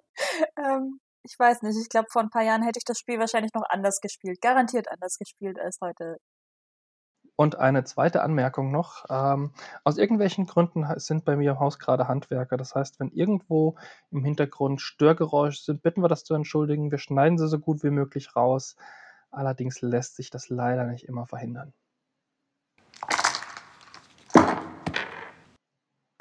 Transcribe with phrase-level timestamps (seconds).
[0.59, 3.53] ähm, ich weiß nicht, ich glaube, vor ein paar Jahren hätte ich das Spiel wahrscheinlich
[3.55, 4.41] noch anders gespielt.
[4.41, 6.19] Garantiert anders gespielt als heute.
[7.37, 9.05] Und eine zweite Anmerkung noch.
[9.09, 9.53] Ähm,
[9.85, 12.57] aus irgendwelchen Gründen sind bei mir im Haus gerade Handwerker.
[12.57, 13.77] Das heißt, wenn irgendwo
[14.11, 16.91] im Hintergrund Störgeräusche sind, bitten wir das zu entschuldigen.
[16.91, 18.77] Wir schneiden sie so gut wie möglich raus.
[19.31, 21.73] Allerdings lässt sich das leider nicht immer verhindern.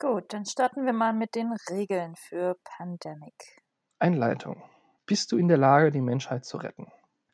[0.02, 3.62] Gut, dann starten wir mal mit den Regeln für Pandemic.
[4.00, 4.64] Einleitung.
[5.06, 6.88] Bist du in der Lage, die Menschheit zu retten?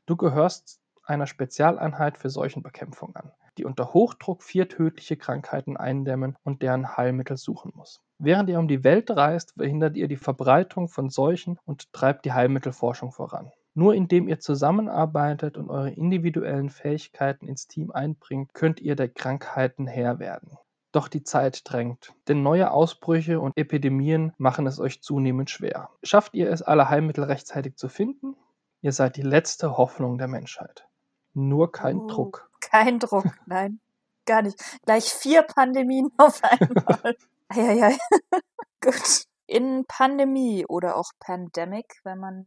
[0.05, 6.61] Du gehörst einer Spezialeinheit für Seuchenbekämpfung an, die unter Hochdruck vier tödliche Krankheiten eindämmen und
[6.61, 8.01] deren Heilmittel suchen muss.
[8.19, 12.34] Während ihr um die Welt reist, verhindert ihr die Verbreitung von Seuchen und treibt die
[12.34, 13.49] Heilmittelforschung voran.
[13.75, 19.88] Nur indem ihr zusammenarbeitet und eure individuellen Fähigkeiten ins Team einbringt, könnt ihr der Krankheiten
[19.88, 20.57] Herr werden.
[20.91, 25.89] Doch die Zeit drängt, denn neue Ausbrüche und Epidemien machen es euch zunehmend schwer.
[26.01, 28.35] Schafft ihr es, alle Heilmittel rechtzeitig zu finden?
[28.81, 30.87] Ihr seid die letzte Hoffnung der Menschheit.
[31.33, 32.49] Nur kein Oh, Druck.
[32.61, 33.79] Kein Druck, nein,
[34.25, 34.59] gar nicht.
[34.85, 37.15] Gleich vier Pandemien auf einmal.
[37.49, 37.97] Eieiei.
[38.81, 39.23] Gut.
[39.45, 42.45] In Pandemie oder auch Pandemic, wenn man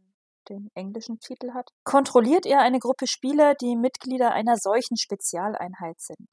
[0.49, 6.29] den englischen Titel hat, kontrolliert ihr eine Gruppe Spieler, die Mitglieder einer solchen Spezialeinheit sind.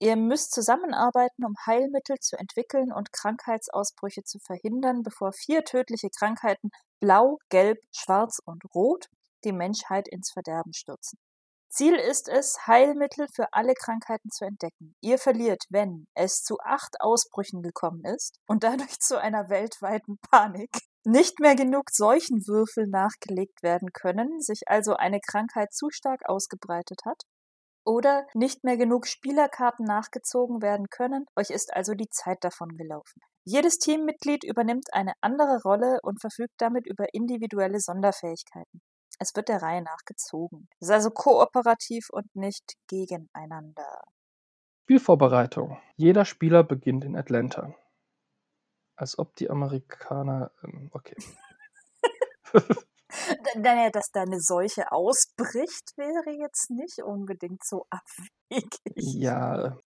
[0.00, 6.70] Ihr müsst zusammenarbeiten, um Heilmittel zu entwickeln und Krankheitsausbrüche zu verhindern, bevor vier tödliche Krankheiten
[7.00, 9.06] Blau, Gelb, Schwarz und Rot
[9.44, 11.18] die Menschheit ins Verderben stürzen.
[11.70, 14.94] Ziel ist es, Heilmittel für alle Krankheiten zu entdecken.
[15.00, 20.70] Ihr verliert, wenn es zu acht Ausbrüchen gekommen ist und dadurch zu einer weltweiten Panik
[21.04, 27.22] nicht mehr genug Seuchenwürfel nachgelegt werden können, sich also eine Krankheit zu stark ausgebreitet hat,
[27.88, 33.22] oder nicht mehr genug Spielerkarten nachgezogen werden können, euch ist also die Zeit davon gelaufen.
[33.44, 38.82] Jedes Teammitglied übernimmt eine andere Rolle und verfügt damit über individuelle Sonderfähigkeiten.
[39.18, 40.68] Es wird der Reihe nach gezogen.
[40.80, 44.02] Es ist also kooperativ und nicht gegeneinander.
[44.84, 45.78] Spielvorbereitung.
[45.96, 47.74] Jeder Spieler beginnt in Atlanta.
[48.96, 50.50] Als ob die Amerikaner.
[50.62, 51.16] Ähm, okay.
[53.56, 58.78] Naja, dass da eine Seuche ausbricht, wäre jetzt nicht unbedingt so abwegig.
[58.94, 59.78] Ja.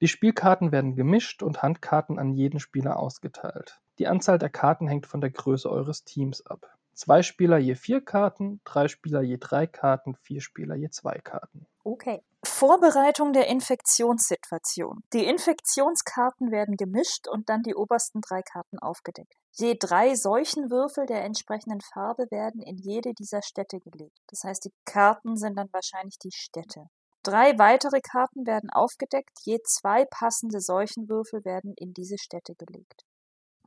[0.00, 3.80] Die Spielkarten werden gemischt und Handkarten an jeden Spieler ausgeteilt.
[3.98, 6.76] Die Anzahl der Karten hängt von der Größe eures Teams ab.
[6.94, 11.66] Zwei Spieler je vier Karten, drei Spieler je drei Karten, vier Spieler je zwei Karten.
[11.82, 12.22] Okay.
[12.44, 15.02] Vorbereitung der Infektionssituation.
[15.12, 19.34] Die Infektionskarten werden gemischt und dann die obersten drei Karten aufgedeckt.
[19.52, 24.18] Je drei Seuchenwürfel der entsprechenden Farbe werden in jede dieser Städte gelegt.
[24.28, 26.86] Das heißt, die Karten sind dann wahrscheinlich die Städte.
[27.22, 33.04] Drei weitere Karten werden aufgedeckt, je zwei passende Seuchenwürfel werden in diese Städte gelegt.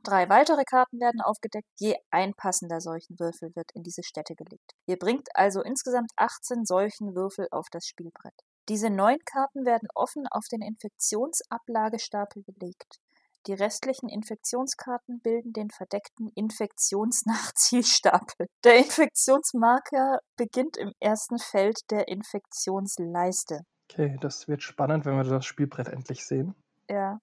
[0.04, 4.72] Drei weitere Karten werden aufgedeckt, je ein passender Seuchenwürfel wird in diese Städte gelegt.
[4.86, 8.34] Ihr bringt also insgesamt 18 Seuchenwürfel auf das Spielbrett.
[8.68, 12.98] Diese neun Karten werden offen auf den Infektionsablagestapel gelegt.
[13.46, 18.48] Die restlichen Infektionskarten bilden den verdeckten Infektionsnachzielstapel.
[18.64, 23.60] Der Infektionsmarker beginnt im ersten Feld der Infektionsleiste.
[23.90, 26.54] Okay, das wird spannend, wenn wir das Spielbrett endlich sehen.
[26.90, 27.18] Ja.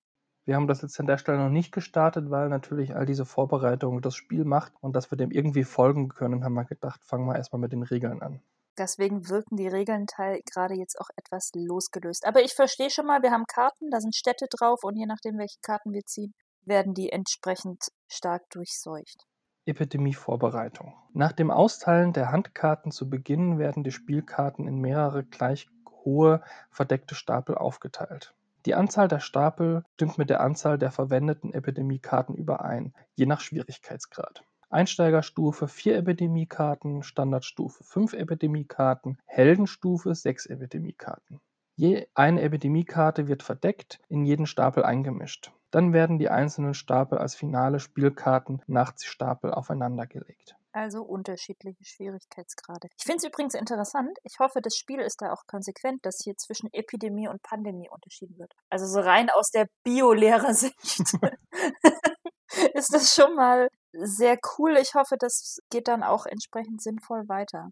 [0.45, 4.01] Wir haben das jetzt an der Stelle noch nicht gestartet, weil natürlich all diese Vorbereitungen
[4.03, 7.36] das Spiel macht und dass wir dem irgendwie folgen können, haben wir gedacht, fangen wir
[7.36, 8.42] erstmal mit den Regeln an.
[8.77, 12.27] Deswegen wirken die Regeln gerade jetzt auch etwas losgelöst.
[12.27, 15.39] Aber ich verstehe schon mal, wir haben Karten, da sind Städte drauf und je nachdem,
[15.39, 16.33] welche Karten wir ziehen,
[16.65, 19.25] werden die entsprechend stark durchseucht.
[19.65, 20.94] Epidemievorbereitung.
[21.13, 25.68] Nach dem Austeilen der Handkarten zu Beginn werden die Spielkarten in mehrere gleich
[26.03, 28.36] hohe verdeckte Stapel aufgeteilt.
[28.65, 34.44] Die Anzahl der Stapel stimmt mit der Anzahl der verwendeten Epidemiekarten überein, je nach Schwierigkeitsgrad.
[34.71, 41.39] Einsteigerstufe 4 Epidemiekarten, Standardstufe 5 Epidemiekarten, Heldenstufe 6 Epidemiekarten.
[41.75, 45.51] Je eine Epidemiekarte wird verdeckt in jeden Stapel eingemischt.
[45.69, 50.56] Dann werden die einzelnen Stapel als finale Spielkarten nach Stapel aufeinandergelegt.
[50.75, 52.89] Also unterschiedliche Schwierigkeitsgrade.
[52.98, 54.18] Ich finde es übrigens interessant.
[54.24, 58.38] Ich hoffe, das Spiel ist da auch konsequent, dass hier zwischen Epidemie und Pandemie unterschieden
[58.38, 58.51] wird.
[58.69, 60.75] Also so rein aus der Biolehrersicht
[62.74, 64.75] ist das schon mal sehr cool.
[64.75, 67.69] Ich hoffe, das geht dann auch entsprechend sinnvoll weiter.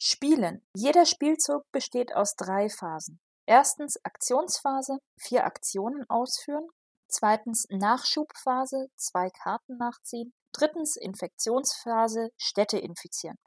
[0.00, 0.62] Spielen.
[0.76, 3.18] Jeder Spielzug besteht aus drei Phasen.
[3.46, 6.68] Erstens Aktionsphase, vier Aktionen ausführen.
[7.08, 10.32] Zweitens Nachschubphase, zwei Karten nachziehen.
[10.60, 13.38] Drittens Infektionsphase, Städte infizieren.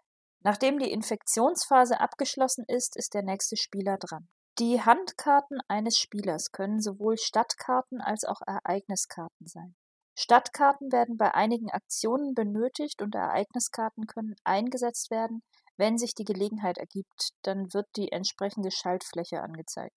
[0.41, 4.27] Nachdem die Infektionsphase abgeschlossen ist, ist der nächste Spieler dran.
[4.57, 9.75] Die Handkarten eines Spielers können sowohl Stadtkarten als auch Ereigniskarten sein.
[10.17, 15.43] Stadtkarten werden bei einigen Aktionen benötigt und Ereigniskarten können eingesetzt werden,
[15.77, 19.95] wenn sich die Gelegenheit ergibt, dann wird die entsprechende Schaltfläche angezeigt.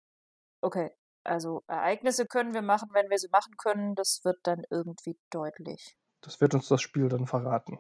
[0.60, 0.90] Okay,
[1.22, 3.94] also Ereignisse können wir machen, wenn wir sie machen können.
[3.94, 5.96] Das wird dann irgendwie deutlich.
[6.24, 7.78] Das wird uns das Spiel dann verraten.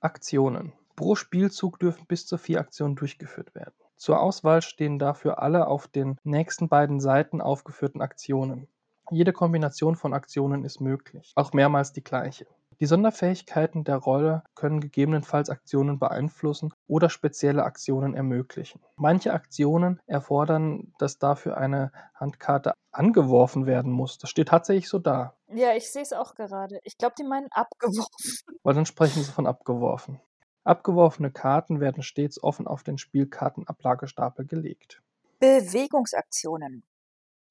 [0.00, 0.72] Aktionen.
[0.94, 3.74] Pro Spielzug dürfen bis zu vier Aktionen durchgeführt werden.
[3.96, 8.68] Zur Auswahl stehen dafür alle auf den nächsten beiden Seiten aufgeführten Aktionen.
[9.10, 12.46] Jede Kombination von Aktionen ist möglich, auch mehrmals die gleiche.
[12.82, 18.80] Die Sonderfähigkeiten der Rolle können gegebenenfalls Aktionen beeinflussen oder spezielle Aktionen ermöglichen.
[18.96, 24.18] Manche Aktionen erfordern, dass dafür eine Handkarte angeworfen werden muss.
[24.18, 25.34] Das steht tatsächlich so da.
[25.54, 26.80] Ja, ich sehe es auch gerade.
[26.84, 28.56] Ich glaube, die meinen abgeworfen.
[28.62, 30.20] Weil dann sprechen sie von abgeworfen.
[30.64, 35.02] Abgeworfene Karten werden stets offen auf den Spielkartenablagestapel gelegt.
[35.40, 36.84] Bewegungsaktionen.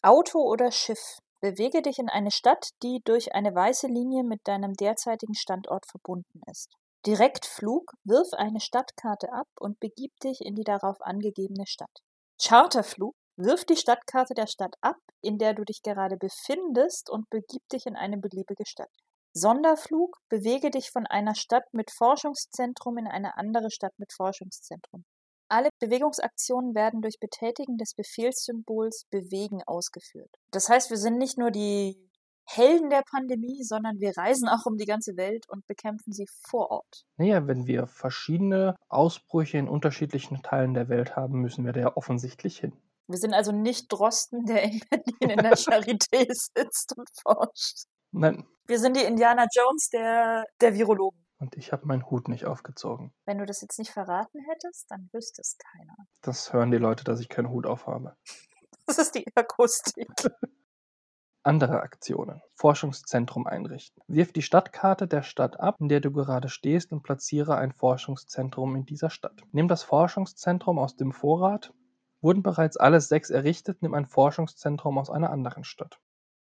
[0.01, 1.19] Auto oder Schiff.
[1.41, 6.41] Bewege dich in eine Stadt, die durch eine weiße Linie mit deinem derzeitigen Standort verbunden
[6.49, 6.71] ist.
[7.05, 12.03] Direktflug, wirf eine Stadtkarte ab und begib dich in die darauf angegebene Stadt.
[12.39, 17.67] Charterflug, wirf die Stadtkarte der Stadt ab, in der du dich gerade befindest und begib
[17.69, 18.91] dich in eine beliebige Stadt.
[19.33, 25.05] Sonderflug, bewege dich von einer Stadt mit Forschungszentrum in eine andere Stadt mit Forschungszentrum.
[25.47, 30.29] Alle Bewegungsaktionen werden durch Betätigen des Befehlssymbols Bewegen ausgeführt.
[30.51, 31.97] Das heißt, wir sind nicht nur die
[32.45, 36.71] Helden der Pandemie, sondern wir reisen auch um die ganze Welt und bekämpfen sie vor
[36.71, 37.05] Ort.
[37.17, 41.97] Naja, wenn wir verschiedene Ausbrüche in unterschiedlichen Teilen der Welt haben, müssen wir da ja
[41.97, 42.73] offensichtlich hin.
[43.11, 47.85] Wir sind also nicht Drosten, der in Berlin in der Charité sitzt und forscht.
[48.11, 48.47] Nein.
[48.67, 51.19] Wir sind die Indiana Jones der, der Virologen.
[51.39, 53.11] Und ich habe meinen Hut nicht aufgezogen.
[53.25, 55.95] Wenn du das jetzt nicht verraten hättest, dann wüsste es keiner.
[56.21, 58.15] Das hören die Leute, dass ich keinen Hut aufhabe.
[58.87, 60.07] Das ist die Akustik.
[61.43, 62.41] Andere Aktionen.
[62.55, 64.01] Forschungszentrum einrichten.
[64.07, 68.75] Wirf die Stadtkarte der Stadt ab, in der du gerade stehst und platziere ein Forschungszentrum
[68.75, 69.39] in dieser Stadt.
[69.51, 71.73] Nimm das Forschungszentrum aus dem Vorrat.
[72.21, 75.99] Wurden bereits alle sechs errichtet, nimm ein Forschungszentrum aus einer anderen Stadt.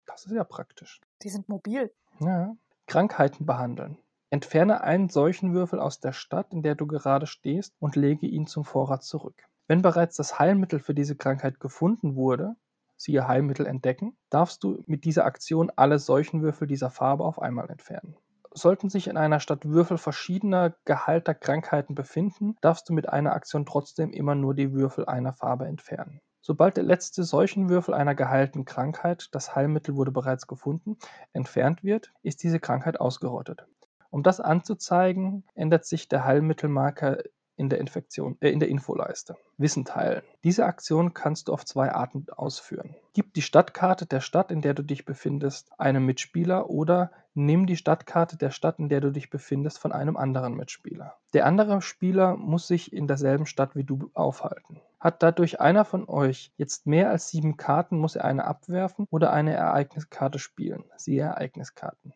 [0.06, 1.00] Das ist ja praktisch.
[1.22, 1.92] Die sind mobil.
[2.20, 2.56] Ja.
[2.86, 3.98] Krankheiten behandeln.
[4.30, 8.46] Entferne einen solchen Würfel aus der Stadt, in der du gerade stehst, und lege ihn
[8.46, 9.46] zum Vorrat zurück.
[9.68, 12.56] Wenn bereits das Heilmittel für diese Krankheit gefunden wurde,
[12.96, 18.16] siehe Heilmittel entdecken, darfst du mit dieser Aktion alle Seuchenwürfel dieser Farbe auf einmal entfernen.
[18.56, 23.66] Sollten sich in einer Stadt Würfel verschiedener gehalter Krankheiten befinden, darfst du mit einer Aktion
[23.66, 26.22] trotzdem immer nur die Würfel einer Farbe entfernen.
[26.40, 30.96] Sobald der letzte Seuchenwürfel einer geheilten Krankheit, das Heilmittel wurde bereits gefunden,
[31.34, 33.66] entfernt wird, ist diese Krankheit ausgerottet.
[34.08, 37.18] Um das anzuzeigen, ändert sich der Heilmittelmarker
[37.56, 39.36] in der, Infektion, äh, in der Infoleiste.
[39.58, 40.22] Wissen teilen.
[40.44, 42.94] Diese Aktion kannst du auf zwei Arten ausführen.
[43.12, 47.76] Gib die Stadtkarte der Stadt, in der du dich befindest, einem Mitspieler oder nimm die
[47.76, 51.16] Stadtkarte der Stadt, in der du dich befindest, von einem anderen Mitspieler.
[51.34, 54.80] Der andere Spieler muss sich in derselben Stadt wie du aufhalten.
[54.98, 59.32] Hat dadurch einer von euch jetzt mehr als sieben Karten, muss er eine abwerfen oder
[59.32, 60.84] eine Ereigniskarte spielen.
[60.96, 62.14] Siehe Ereigniskarten.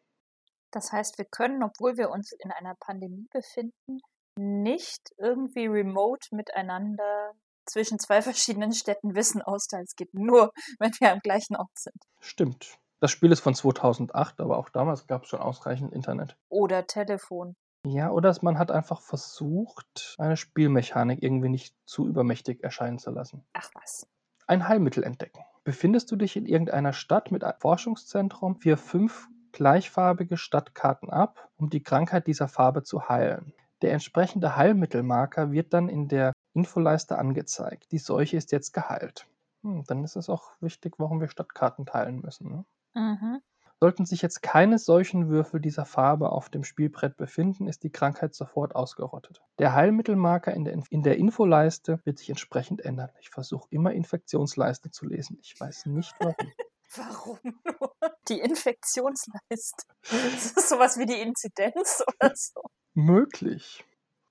[0.71, 4.01] Das heißt, wir können, obwohl wir uns in einer Pandemie befinden,
[4.37, 7.33] nicht irgendwie remote miteinander
[7.67, 9.85] zwischen zwei verschiedenen Städten Wissen austeilen.
[9.85, 11.97] Es geht nur, wenn wir am gleichen Ort sind.
[12.21, 12.79] Stimmt.
[13.01, 16.37] Das Spiel ist von 2008, aber auch damals gab es schon ausreichend Internet.
[16.51, 17.57] Oder Telefon.
[17.87, 23.43] Ja, oder man hat einfach versucht, eine Spielmechanik irgendwie nicht zu übermächtig erscheinen zu lassen.
[23.55, 24.07] Ach was.
[24.47, 25.43] Ein Heilmittel entdecken.
[25.65, 31.71] Befindest du dich in irgendeiner Stadt mit einem Forschungszentrum, wir fünf gleichfarbige Stadtkarten ab, um
[31.71, 33.55] die Krankheit dieser Farbe zu heilen.
[33.81, 37.93] Der entsprechende Heilmittelmarker wird dann in der Infoleiste angezeigt.
[37.93, 39.27] Die Seuche ist jetzt geheilt.
[39.63, 42.51] Hm, dann ist es auch wichtig, warum wir Stadtkarten teilen müssen.
[42.51, 42.65] Ne?
[42.95, 43.41] Mhm.
[43.83, 48.35] Sollten sich jetzt keine solchen Würfel dieser Farbe auf dem Spielbrett befinden, ist die Krankheit
[48.35, 49.41] sofort ausgerottet.
[49.59, 53.09] Der Heilmittelmarker in der, in der Infoleiste wird sich entsprechend ändern.
[53.21, 55.39] Ich versuche immer Infektionsleiste zu lesen.
[55.41, 56.35] Ich weiß nicht warum.
[56.97, 57.95] Warum nur?
[58.29, 59.85] Die Infektionsleiste.
[60.11, 62.63] Das ist sowas wie die Inzidenz oder so.
[62.95, 63.85] Möglich.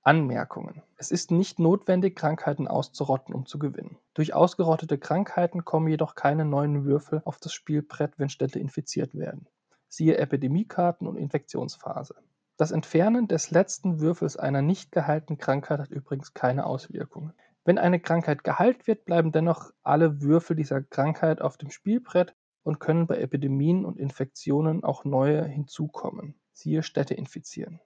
[0.09, 0.81] Anmerkungen.
[0.97, 3.99] Es ist nicht notwendig, Krankheiten auszurotten, um zu gewinnen.
[4.15, 9.45] Durch ausgerottete Krankheiten kommen jedoch keine neuen Würfel auf das Spielbrett, wenn Städte infiziert werden.
[9.87, 12.15] Siehe Epidemiekarten und Infektionsphase.
[12.57, 17.33] Das Entfernen des letzten Würfels einer nicht geheilten Krankheit hat übrigens keine Auswirkungen.
[17.63, 22.79] Wenn eine Krankheit geheilt wird, bleiben dennoch alle Würfel dieser Krankheit auf dem Spielbrett und
[22.79, 26.33] können bei Epidemien und Infektionen auch neue hinzukommen.
[26.51, 27.79] Siehe Städte infizieren.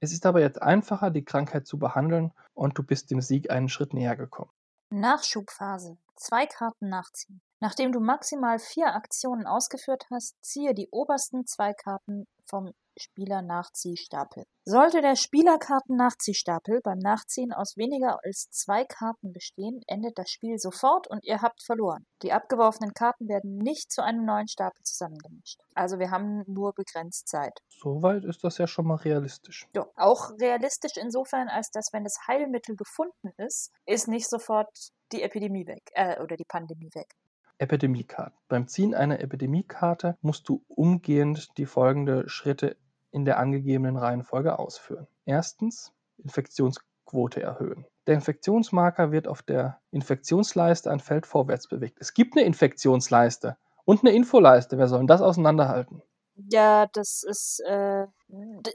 [0.00, 3.68] Es ist aber jetzt einfacher, die Krankheit zu behandeln und du bist dem Sieg einen
[3.68, 4.50] Schritt näher gekommen.
[4.90, 5.98] Nachschubphase.
[6.16, 7.40] Zwei Karten nachziehen.
[7.60, 14.44] Nachdem du maximal vier Aktionen ausgeführt hast, ziehe die obersten zwei Karten vom Spieler-Nachziehstapel.
[14.64, 21.08] Sollte der Spielerkarten-Nachziehstapel beim Nachziehen aus weniger als zwei Karten bestehen, endet das Spiel sofort
[21.08, 22.06] und ihr habt verloren.
[22.22, 25.60] Die abgeworfenen Karten werden nicht zu einem neuen Stapel zusammengemischt.
[25.74, 27.58] Also wir haben nur begrenzt Zeit.
[27.68, 29.66] Soweit ist das ja schon mal realistisch.
[29.74, 34.68] Ja, auch realistisch insofern, als dass, wenn das Heilmittel gefunden ist, ist nicht sofort
[35.12, 37.14] die Epidemie weg, äh, oder die Pandemie weg.
[37.58, 38.38] Epidemiekarten.
[38.48, 42.76] Beim Ziehen einer Epidemiekarte musst du umgehend die folgenden Schritte
[43.10, 45.06] in der angegebenen Reihenfolge ausführen.
[45.24, 47.86] Erstens Infektionsquote erhöhen.
[48.06, 51.98] Der Infektionsmarker wird auf der Infektionsleiste ein Feld vorwärts bewegt.
[52.00, 54.78] Es gibt eine Infektionsleiste und eine Infoleiste.
[54.78, 56.02] Wer soll denn das auseinanderhalten?
[56.50, 57.60] Ja, das ist.
[57.66, 58.06] Äh,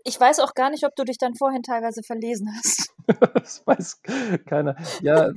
[0.04, 2.94] ich weiß auch gar nicht, ob du dich dann vorhin teilweise verlesen hast.
[3.34, 4.02] das weiß
[4.46, 4.76] keiner.
[5.02, 5.32] Ja,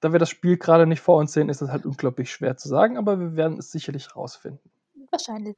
[0.00, 2.68] da wir das Spiel gerade nicht vor uns sehen, ist es halt unglaublich schwer zu
[2.68, 4.70] sagen, aber wir werden es sicherlich rausfinden.
[5.10, 5.56] Wahrscheinlich.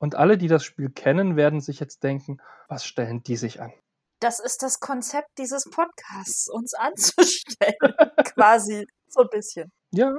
[0.00, 2.38] Und alle, die das Spiel kennen, werden sich jetzt denken,
[2.68, 3.72] was stellen die sich an?
[4.18, 7.76] Das ist das Konzept dieses Podcasts, uns anzustellen.
[8.34, 9.70] Quasi so ein bisschen.
[9.92, 10.16] Ja.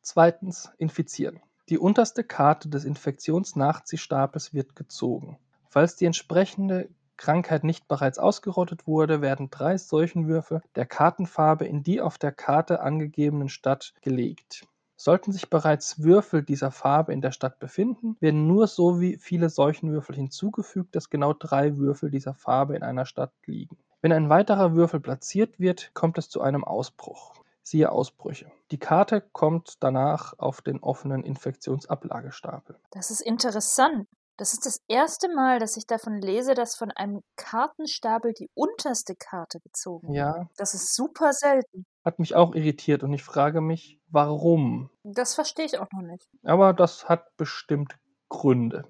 [0.00, 1.42] Zweitens, infizieren.
[1.68, 5.40] Die unterste Karte des Infektionsnachziehstapels wird gezogen.
[5.68, 12.00] Falls die entsprechende Krankheit nicht bereits ausgerottet wurde, werden drei Seuchenwürfe der Kartenfarbe in die
[12.00, 14.66] auf der Karte angegebenen Stadt gelegt.
[14.96, 20.16] Sollten sich bereits Würfel dieser Farbe in der Stadt befinden, werden nur so viele Seuchenwürfel
[20.16, 23.76] hinzugefügt, dass genau drei Würfel dieser Farbe in einer Stadt liegen.
[24.00, 27.34] Wenn ein weiterer Würfel platziert wird, kommt es zu einem Ausbruch.
[27.62, 28.50] Siehe Ausbrüche.
[28.70, 32.78] Die Karte kommt danach auf den offenen Infektionsablagestapel.
[32.92, 34.06] Das ist interessant.
[34.36, 39.16] Das ist das erste Mal, dass ich davon lese, dass von einem Kartenstapel die unterste
[39.16, 40.16] Karte gezogen wird.
[40.16, 40.48] Ja.
[40.56, 41.86] Das ist super selten.
[42.06, 44.90] Hat mich auch irritiert und ich frage mich, warum?
[45.02, 46.28] Das verstehe ich auch noch nicht.
[46.44, 47.98] Aber das hat bestimmt
[48.28, 48.84] Gründe.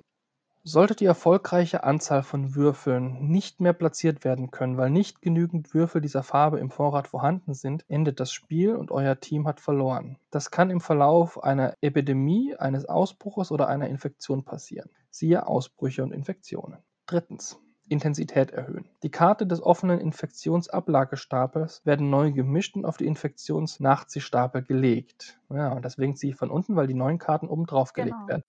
[0.64, 6.02] Sollte die erfolgreiche Anzahl von Würfeln nicht mehr platziert werden können, weil nicht genügend Würfel
[6.02, 10.18] dieser Farbe im Vorrat vorhanden sind, endet das Spiel und euer Team hat verloren.
[10.30, 14.90] Das kann im Verlauf einer Epidemie, eines Ausbruches oder einer Infektion passieren.
[15.08, 16.82] Siehe Ausbrüche und Infektionen.
[17.06, 17.58] Drittens.
[17.88, 18.88] Intensität erhöhen.
[19.02, 25.40] Die Karte des offenen Infektionsablagestapels werden neu gemischt und auf die Infektionsnachziehstapel gelegt.
[25.48, 28.28] Ja, und deswegen ziehe ich von unten, weil die neuen Karten oben drauf gelegt Genau.
[28.28, 28.42] werden.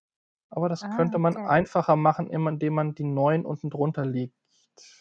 [0.50, 1.46] Aber das Ah, könnte man okay.
[1.46, 4.36] einfacher machen, indem man die neuen unten drunter legt.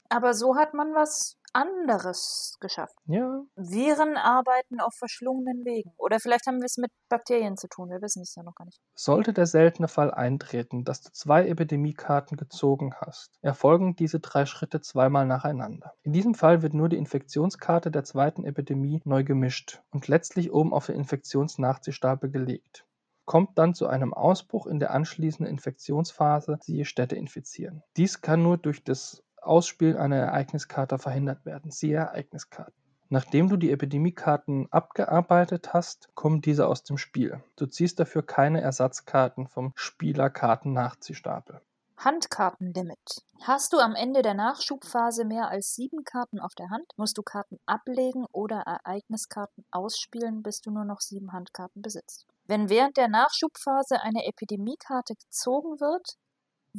[0.09, 2.95] Aber so hat man was anderes geschafft.
[3.06, 5.92] Ja, Viren arbeiten auf verschlungenen Wegen.
[5.97, 7.88] Oder vielleicht haben wir es mit Bakterien zu tun.
[7.88, 8.78] Wir wissen es ja noch gar nicht.
[8.95, 14.83] sollte der seltene Fall eintreten, dass du zwei Epidemiekarten gezogen hast, erfolgen diese drei Schritte
[14.83, 15.95] zweimal nacheinander.
[16.02, 20.75] In diesem Fall wird nur die Infektionskarte der zweiten Epidemie neu gemischt und letztlich oben
[20.75, 22.85] auf den Infektionsnachziehstapel gelegt.
[23.25, 27.83] Kommt dann zu einem Ausbruch in der anschließenden Infektionsphase, siehe Städte infizieren.
[27.97, 32.75] Dies kann nur durch das Ausspielen einer Ereigniskarte verhindert werden, siehe Ereigniskarten.
[33.09, 37.41] Nachdem du die Epidemiekarten abgearbeitet hast, kommen diese aus dem Spiel.
[37.55, 41.61] Du ziehst dafür keine Ersatzkarten vom Spielerkarten-Nachziehstapel.
[41.99, 43.23] Handkartenlimit.
[43.43, 47.23] Hast du am Ende der Nachschubphase mehr als sieben Karten auf der Hand, musst du
[47.23, 52.26] Karten ablegen oder Ereigniskarten ausspielen, bis du nur noch sieben Handkarten besitzt.
[52.45, 56.17] Wenn während der Nachschubphase eine Epidemiekarte gezogen wird,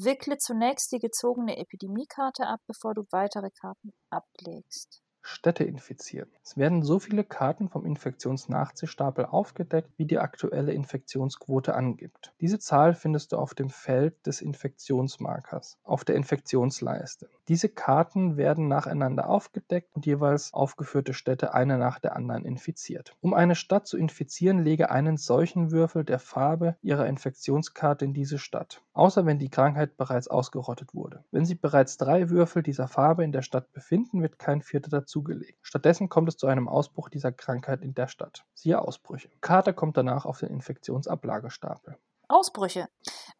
[0.03, 5.01] wickle zunächst die gezogene Epidemiekarte ab, bevor du weitere Karten ablegst.
[5.21, 6.29] Städte infizieren.
[6.43, 12.33] Es werden so viele Karten vom Infektionsnachziehstapel aufgedeckt, wie die aktuelle Infektionsquote angibt.
[12.39, 17.29] Diese Zahl findest du auf dem Feld des Infektionsmarkers, auf der Infektionsleiste.
[17.47, 23.15] Diese Karten werden nacheinander aufgedeckt und jeweils aufgeführte Städte eine nach der anderen infiziert.
[23.21, 28.37] Um eine Stadt zu infizieren, lege einen solchen Würfel der Farbe ihrer Infektionskarte in diese
[28.37, 31.23] Stadt, außer wenn die Krankheit bereits ausgerottet wurde.
[31.31, 35.16] Wenn sich bereits drei Würfel dieser Farbe in der Stadt befinden, wird kein vierter dazu
[35.17, 35.57] zugelegt.
[35.63, 38.45] Stattdessen kommt es zu einem Ausbruch dieser Krankheit in der Stadt.
[38.53, 39.29] Siehe Ausbrüche.
[39.41, 41.97] Karte kommt danach auf den Infektionsablagestapel.
[42.27, 42.87] Ausbrüche.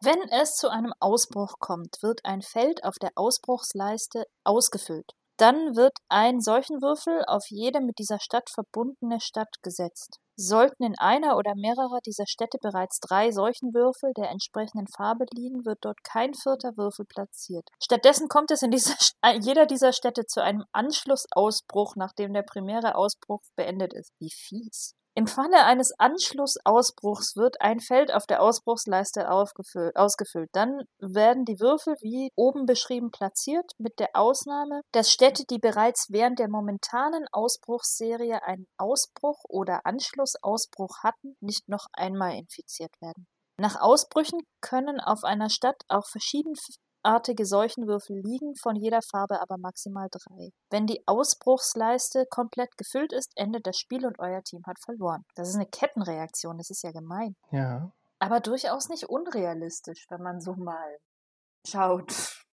[0.02, 5.12] Wenn es zu einem Ausbruch kommt, wird ein Feld auf der Ausbruchsleiste ausgefüllt.
[5.36, 10.18] Dann wird ein solchen Würfel auf jede mit dieser Stadt verbundene Stadt gesetzt.
[10.40, 15.64] Sollten in einer oder mehrerer dieser Städte bereits drei solchen Würfel der entsprechenden Farbe liegen,
[15.64, 17.68] wird dort kein vierter Würfel platziert.
[17.82, 18.94] Stattdessen kommt es in dieser,
[19.40, 24.12] jeder dieser Städte zu einem Anschlussausbruch, nachdem der primäre Ausbruch beendet ist.
[24.20, 24.94] Wie fies.
[25.18, 30.48] Im Falle eines Anschlussausbruchs wird ein Feld auf der Ausbruchsleiste ausgefüllt.
[30.52, 36.06] Dann werden die Würfel wie oben beschrieben platziert, mit der Ausnahme, dass Städte, die bereits
[36.10, 43.26] während der momentanen Ausbruchsserie einen Ausbruch oder Anschlussausbruch hatten, nicht noch einmal infiziert werden.
[43.60, 46.54] Nach Ausbrüchen können auf einer Stadt auch verschieden
[47.02, 50.50] artige Seuchenwürfel liegen, von jeder Farbe aber maximal drei.
[50.70, 55.24] Wenn die Ausbruchsleiste komplett gefüllt ist, endet das Spiel und euer Team hat verloren.
[55.34, 57.34] Das ist eine Kettenreaktion, das ist ja gemein.
[57.50, 57.92] Ja.
[58.18, 60.98] Aber durchaus nicht unrealistisch, wenn man so mal
[61.66, 62.44] schaut.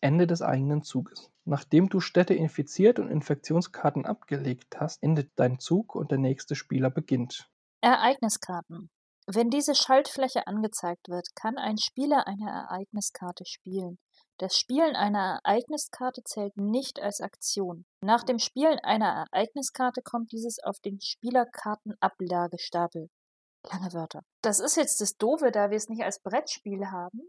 [0.00, 1.30] Ende des eigenen Zuges.
[1.44, 6.90] Nachdem du Städte infiziert und Infektionskarten abgelegt hast, endet dein Zug und der nächste Spieler
[6.90, 7.48] beginnt.
[7.82, 8.90] Ereigniskarten.
[9.26, 13.98] Wenn diese Schaltfläche angezeigt wird, kann ein Spieler eine Ereigniskarte spielen.
[14.38, 17.84] Das Spielen einer Ereigniskarte zählt nicht als Aktion.
[18.02, 23.08] Nach dem Spielen einer Ereigniskarte kommt dieses auf den Spielerkartenablagestapel.
[23.70, 24.24] Lange Wörter.
[24.42, 27.20] Das ist jetzt das Doofe, da wir es nicht als Brettspiel haben.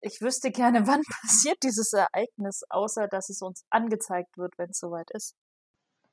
[0.00, 4.78] Ich wüsste gerne, wann passiert dieses Ereignis, außer dass es uns angezeigt wird, wenn es
[4.78, 5.36] soweit ist.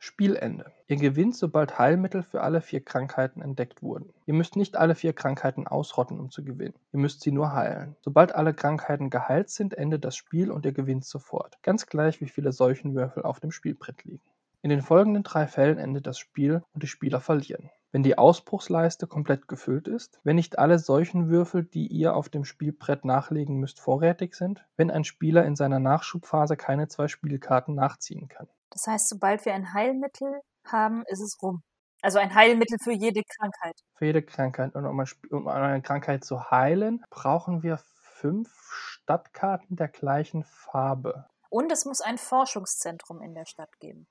[0.05, 0.73] Spielende.
[0.89, 4.11] Ihr gewinnt, sobald Heilmittel für alle vier Krankheiten entdeckt wurden.
[4.25, 6.73] Ihr müsst nicht alle vier Krankheiten ausrotten, um zu gewinnen.
[6.91, 7.95] Ihr müsst sie nur heilen.
[8.01, 11.57] Sobald alle Krankheiten geheilt sind, endet das Spiel und ihr gewinnt sofort.
[11.63, 14.19] Ganz gleich, wie viele Seuchenwürfel auf dem Spielbrett liegen.
[14.63, 17.69] In den folgenden drei Fällen endet das Spiel und die Spieler verlieren.
[17.91, 23.03] Wenn die Ausbruchsleiste komplett gefüllt ist, wenn nicht alle Seuchenwürfel, die ihr auf dem Spielbrett
[23.03, 28.47] nachlegen müsst, vorrätig sind, wenn ein Spieler in seiner Nachschubphase keine zwei Spielkarten nachziehen kann.
[28.69, 31.61] Das heißt, sobald wir ein Heilmittel haben, ist es rum.
[32.01, 33.75] Also ein Heilmittel für jede Krankheit.
[33.95, 34.75] Für jede Krankheit.
[34.75, 37.79] Und um, um eine Krankheit zu heilen, brauchen wir
[38.23, 41.27] fünf Stadtkarten der gleichen Farbe.
[41.49, 44.07] Und es muss ein Forschungszentrum in der Stadt geben.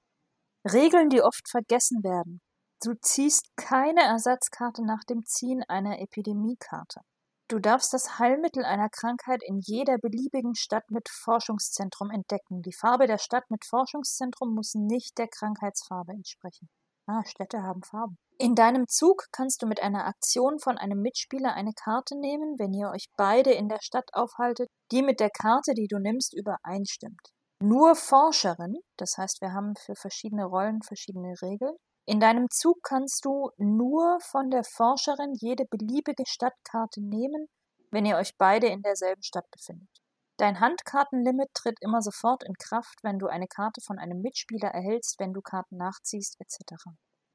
[0.64, 2.40] Regeln, die oft vergessen werden.
[2.82, 7.00] Du ziehst keine Ersatzkarte nach dem Ziehen einer Epidemiekarte.
[7.48, 12.62] Du darfst das Heilmittel einer Krankheit in jeder beliebigen Stadt mit Forschungszentrum entdecken.
[12.62, 16.68] Die Farbe der Stadt mit Forschungszentrum muss nicht der Krankheitsfarbe entsprechen.
[17.06, 18.16] Ah, Städte haben Farben.
[18.38, 22.72] In deinem Zug kannst du mit einer Aktion von einem Mitspieler eine Karte nehmen, wenn
[22.72, 27.32] ihr euch beide in der Stadt aufhaltet, die mit der Karte, die du nimmst, übereinstimmt.
[27.62, 33.24] Nur Forscherin, das heißt, wir haben für verschiedene Rollen verschiedene Regeln, in deinem Zug kannst
[33.24, 37.46] du nur von der Forscherin jede beliebige Stadtkarte nehmen,
[37.92, 39.88] wenn ihr euch beide in derselben Stadt befindet.
[40.38, 45.20] Dein Handkartenlimit tritt immer sofort in Kraft, wenn du eine Karte von einem Mitspieler erhältst,
[45.20, 46.82] wenn du Karten nachziehst, etc.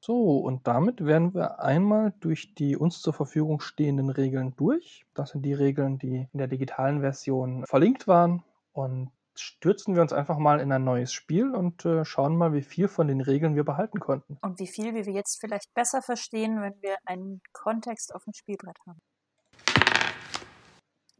[0.00, 5.06] So, und damit wären wir einmal durch die uns zur Verfügung stehenden Regeln durch.
[5.14, 8.44] Das sind die Regeln, die in der digitalen Version verlinkt waren.
[8.72, 9.10] Und
[9.40, 12.88] stürzen wir uns einfach mal in ein neues Spiel und äh, schauen mal, wie viel
[12.88, 14.38] von den Regeln wir behalten konnten.
[14.42, 18.32] Und wie viel wie wir jetzt vielleicht besser verstehen, wenn wir einen Kontext auf dem
[18.32, 19.00] Spielbrett haben.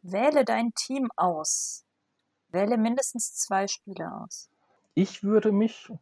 [0.03, 1.85] Wähle dein Team aus.
[2.49, 4.49] Wähle mindestens zwei Spieler aus.
[4.95, 5.93] Ich würde mich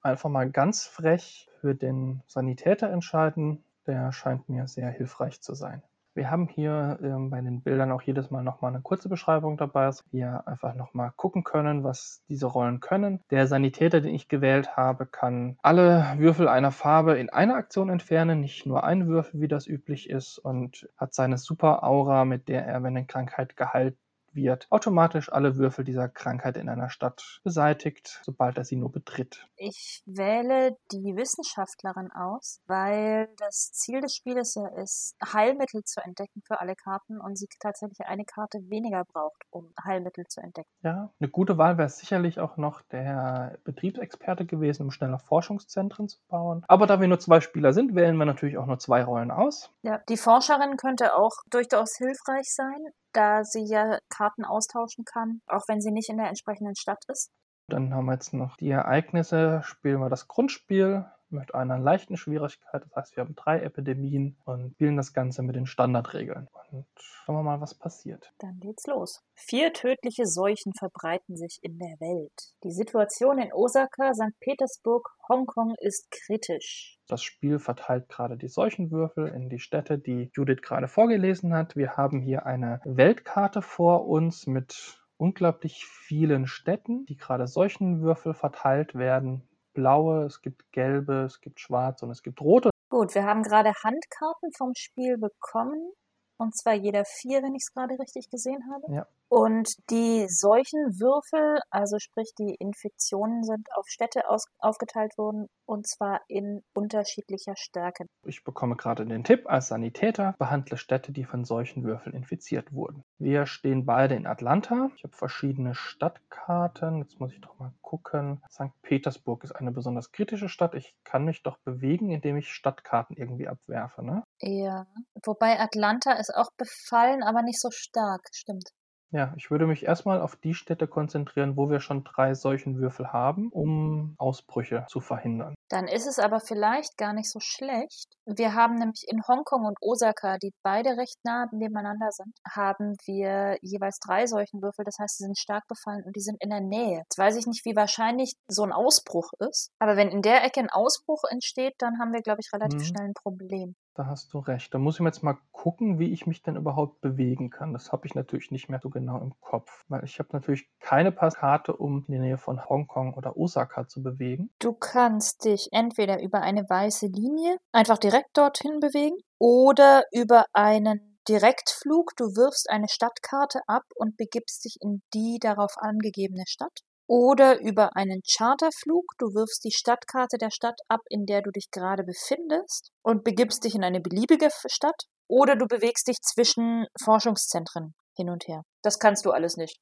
[0.00, 3.64] einfach mal ganz frech für den Sanitäter entscheiden.
[3.86, 5.82] Der scheint mir sehr hilfreich zu sein.
[6.14, 9.86] Wir haben hier ähm, bei den Bildern auch jedes Mal nochmal eine kurze Beschreibung dabei,
[9.86, 13.20] dass wir einfach nochmal gucken können, was diese Rollen können.
[13.30, 18.40] Der Sanitäter, den ich gewählt habe, kann alle Würfel einer Farbe in einer Aktion entfernen,
[18.40, 22.64] nicht nur einen Würfel, wie das üblich ist, und hat seine super Aura, mit der
[22.64, 23.96] er, wenn eine Krankheit geheilt
[24.34, 29.48] wird automatisch alle Würfel dieser Krankheit in einer Stadt beseitigt, sobald er sie nur betritt.
[29.56, 36.42] Ich wähle die Wissenschaftlerin aus, weil das Ziel des Spieles ja ist, Heilmittel zu entdecken
[36.46, 40.68] für alle Karten und sie tatsächlich eine Karte weniger braucht, um Heilmittel zu entdecken.
[40.82, 46.18] Ja, eine gute Wahl wäre sicherlich auch noch der Betriebsexperte gewesen, um schneller Forschungszentren zu
[46.28, 46.64] bauen.
[46.68, 49.70] Aber da wir nur zwei Spieler sind, wählen wir natürlich auch nur zwei Rollen aus.
[49.82, 55.62] Ja, die Forscherin könnte auch durchaus hilfreich sein, da sie ja Karten austauschen kann, auch
[55.68, 57.30] wenn sie nicht in der entsprechenden Stadt ist.
[57.68, 59.62] Dann haben wir jetzt noch die Ereignisse.
[59.64, 62.82] Spielen wir das Grundspiel mit einer leichten Schwierigkeit.
[62.82, 66.48] Das heißt, wir haben drei Epidemien und spielen das Ganze mit den Standardregeln.
[66.70, 68.32] Und schauen wir mal, was passiert.
[68.38, 69.22] Dann geht's los.
[69.34, 72.54] Vier tödliche Seuchen verbreiten sich in der Welt.
[72.62, 74.38] Die Situation in Osaka, St.
[74.40, 76.98] Petersburg, Hongkong ist kritisch.
[77.06, 81.76] Das Spiel verteilt gerade die Seuchenwürfel in die Städte, die Judith gerade vorgelesen hat.
[81.76, 88.34] Wir haben hier eine Weltkarte vor uns mit unglaublich vielen Städten, die gerade solchen Würfel
[88.34, 89.48] verteilt werden.
[89.74, 92.70] Blaue, es gibt gelbe, es gibt schwarze und es gibt rote.
[92.88, 95.92] Gut, wir haben gerade Handkarten vom Spiel bekommen.
[96.36, 98.92] Und zwar jeder vier, wenn ich es gerade richtig gesehen habe.
[98.92, 99.06] Ja.
[99.28, 106.20] Und die Seuchenwürfel, also sprich die Infektionen, sind auf Städte aus, aufgeteilt worden und zwar
[106.28, 108.06] in unterschiedlicher Stärke.
[108.26, 113.02] Ich bekomme gerade den Tipp, als Sanitäter behandle Städte, die von solchen Würfeln infiziert wurden.
[113.18, 114.90] Wir stehen beide in Atlanta.
[114.96, 116.98] Ich habe verschiedene Stadtkarten.
[116.98, 118.42] Jetzt muss ich doch mal gucken.
[118.50, 118.70] St.
[118.82, 120.74] Petersburg ist eine besonders kritische Stadt.
[120.74, 124.22] Ich kann mich doch bewegen, indem ich Stadtkarten irgendwie abwerfe, ne?
[124.40, 124.86] Ja,
[125.24, 128.70] wobei Atlanta ist auch befallen, aber nicht so stark, stimmt.
[129.14, 133.12] Ja, ich würde mich erstmal auf die Städte konzentrieren, wo wir schon drei solchen Würfel
[133.12, 135.54] haben, um Ausbrüche zu verhindern.
[135.70, 138.08] Dann ist es aber vielleicht gar nicht so schlecht.
[138.26, 143.56] Wir haben nämlich in Hongkong und Osaka, die beide recht nah nebeneinander sind, haben wir
[143.62, 144.84] jeweils drei solchen Würfel.
[144.84, 146.98] Das heißt, sie sind stark befallen und die sind in der Nähe.
[146.98, 149.70] Jetzt weiß ich nicht, wie wahrscheinlich so ein Ausbruch ist.
[149.78, 152.84] Aber wenn in der Ecke ein Ausbruch entsteht, dann haben wir, glaube ich, relativ Mhm.
[152.84, 153.76] schnell ein Problem.
[153.94, 154.74] Da hast du recht.
[154.74, 157.72] Da muss ich mir jetzt mal gucken, wie ich mich denn überhaupt bewegen kann.
[157.72, 159.84] Das habe ich natürlich nicht mehr so genau im Kopf.
[159.88, 164.02] Weil ich habe natürlich keine Passkarte, um in die Nähe von Hongkong oder Osaka zu
[164.02, 164.50] bewegen.
[164.58, 171.20] Du kannst dich entweder über eine weiße Linie einfach direkt dorthin bewegen oder über einen
[171.28, 172.16] Direktflug.
[172.16, 176.80] Du wirfst eine Stadtkarte ab und begibst dich in die darauf angegebene Stadt.
[177.06, 179.04] Oder über einen Charterflug.
[179.18, 183.64] Du wirfst die Stadtkarte der Stadt ab, in der du dich gerade befindest und begibst
[183.64, 185.04] dich in eine beliebige Stadt.
[185.28, 188.62] Oder du bewegst dich zwischen Forschungszentren hin und her.
[188.82, 189.78] Das kannst du alles nicht.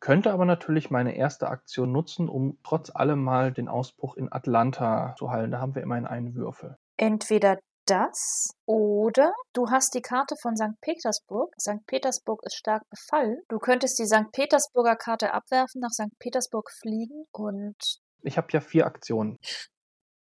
[0.00, 5.14] Könnte aber natürlich meine erste Aktion nutzen, um trotz allem mal den Ausbruch in Atlanta
[5.18, 5.50] zu heilen.
[5.50, 6.76] Da haben wir immerhin einen Würfel.
[6.96, 7.58] Entweder
[7.88, 10.80] das oder du hast die Karte von St.
[10.80, 11.54] Petersburg.
[11.60, 11.86] St.
[11.86, 13.38] Petersburg ist stark befallen.
[13.48, 14.30] Du könntest die St.
[14.32, 16.18] Petersburger Karte abwerfen, nach St.
[16.18, 17.76] Petersburg fliegen und
[18.22, 19.38] Ich habe ja vier Aktionen.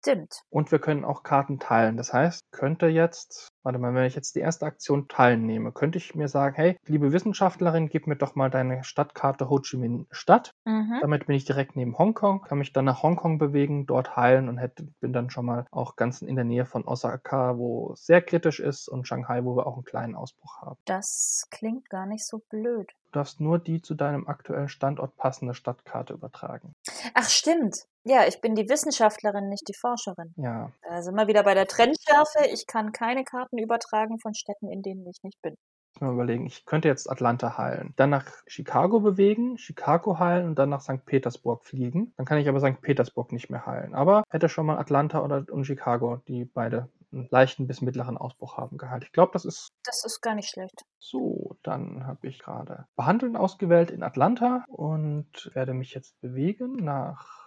[0.05, 0.43] Stimmt.
[0.51, 1.97] Und wir können auch Karten teilen.
[1.97, 5.99] Das heißt, könnte jetzt, warte mal, wenn ich jetzt die erste Aktion teilen nehme, könnte
[5.99, 10.07] ich mir sagen, hey, liebe Wissenschaftlerin, gib mir doch mal deine Stadtkarte Ho Chi Minh
[10.11, 10.51] Stadt.
[10.67, 10.99] Mhm.
[11.01, 14.59] Damit bin ich direkt neben Hongkong, kann mich dann nach Hongkong bewegen, dort heilen und
[14.59, 18.21] hätte, bin dann schon mal auch ganz in der Nähe von Osaka, wo es sehr
[18.21, 20.77] kritisch ist und Shanghai, wo wir auch einen kleinen Ausbruch haben.
[20.85, 22.93] Das klingt gar nicht so blöd.
[23.07, 26.75] Du darfst nur die zu deinem aktuellen Standort passende Stadtkarte übertragen.
[27.15, 27.87] Ach, stimmt.
[28.05, 30.35] Ja, ich bin die Wissenschaftlerin, nicht die Forscherin.
[30.37, 32.47] Ja, Da sind wir wieder bei der Trennschärfe.
[32.53, 35.55] Ich kann keine Karten übertragen von Städten, in denen ich nicht bin.
[35.95, 40.47] ich muss mal überlegen, ich könnte jetzt Atlanta heilen, dann nach Chicago bewegen, Chicago heilen
[40.49, 41.07] und dann nach St.
[41.07, 42.13] Petersburg fliegen.
[42.17, 42.81] Dann kann ich aber St.
[42.83, 43.95] Petersburg nicht mehr heilen.
[43.95, 48.57] Aber hätte schon mal Atlanta oder und Chicago, die beide einen leichten bis mittleren Ausbruch
[48.57, 49.05] haben, geheilt.
[49.05, 50.83] Ich glaube, das ist Das ist gar nicht schlecht.
[50.99, 51.57] so.
[51.63, 57.44] Dann habe ich gerade Behandeln ausgewählt in Atlanta und werde mich jetzt bewegen nach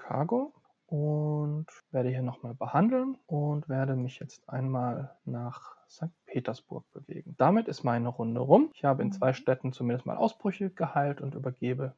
[0.00, 0.52] Chicago
[0.86, 6.10] und werde hier nochmal behandeln und werde mich jetzt einmal nach St.
[6.26, 7.34] Petersburg bewegen.
[7.38, 8.70] Damit ist meine Runde rum.
[8.74, 9.34] Ich habe in zwei Mhm.
[9.34, 11.94] Städten zumindest mal Ausbrüche geheilt und übergebe.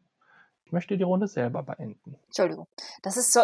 [0.65, 2.17] Ich möchte die Runde selber beenden.
[2.27, 2.67] Entschuldigung.
[3.03, 3.41] Das ist so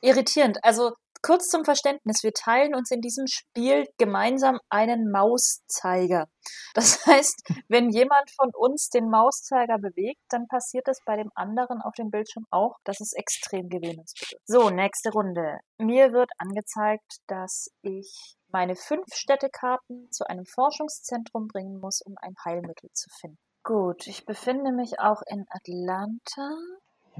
[0.00, 0.58] irritierend.
[0.64, 0.92] Also
[1.22, 6.26] kurz zum Verständnis, wir teilen uns in diesem Spiel gemeinsam einen Mauszeiger.
[6.74, 11.80] Das heißt, wenn jemand von uns den Mauszeiger bewegt, dann passiert das bei dem anderen
[11.82, 12.76] auf dem Bildschirm auch.
[12.84, 14.38] Das ist extrem gewöhnungsbedürftig.
[14.46, 15.58] So, nächste Runde.
[15.78, 22.34] Mir wird angezeigt, dass ich meine fünf Städtekarten zu einem Forschungszentrum bringen muss, um ein
[22.44, 23.38] Heilmittel zu finden.
[23.62, 26.56] Gut, ich befinde mich auch in Atlanta.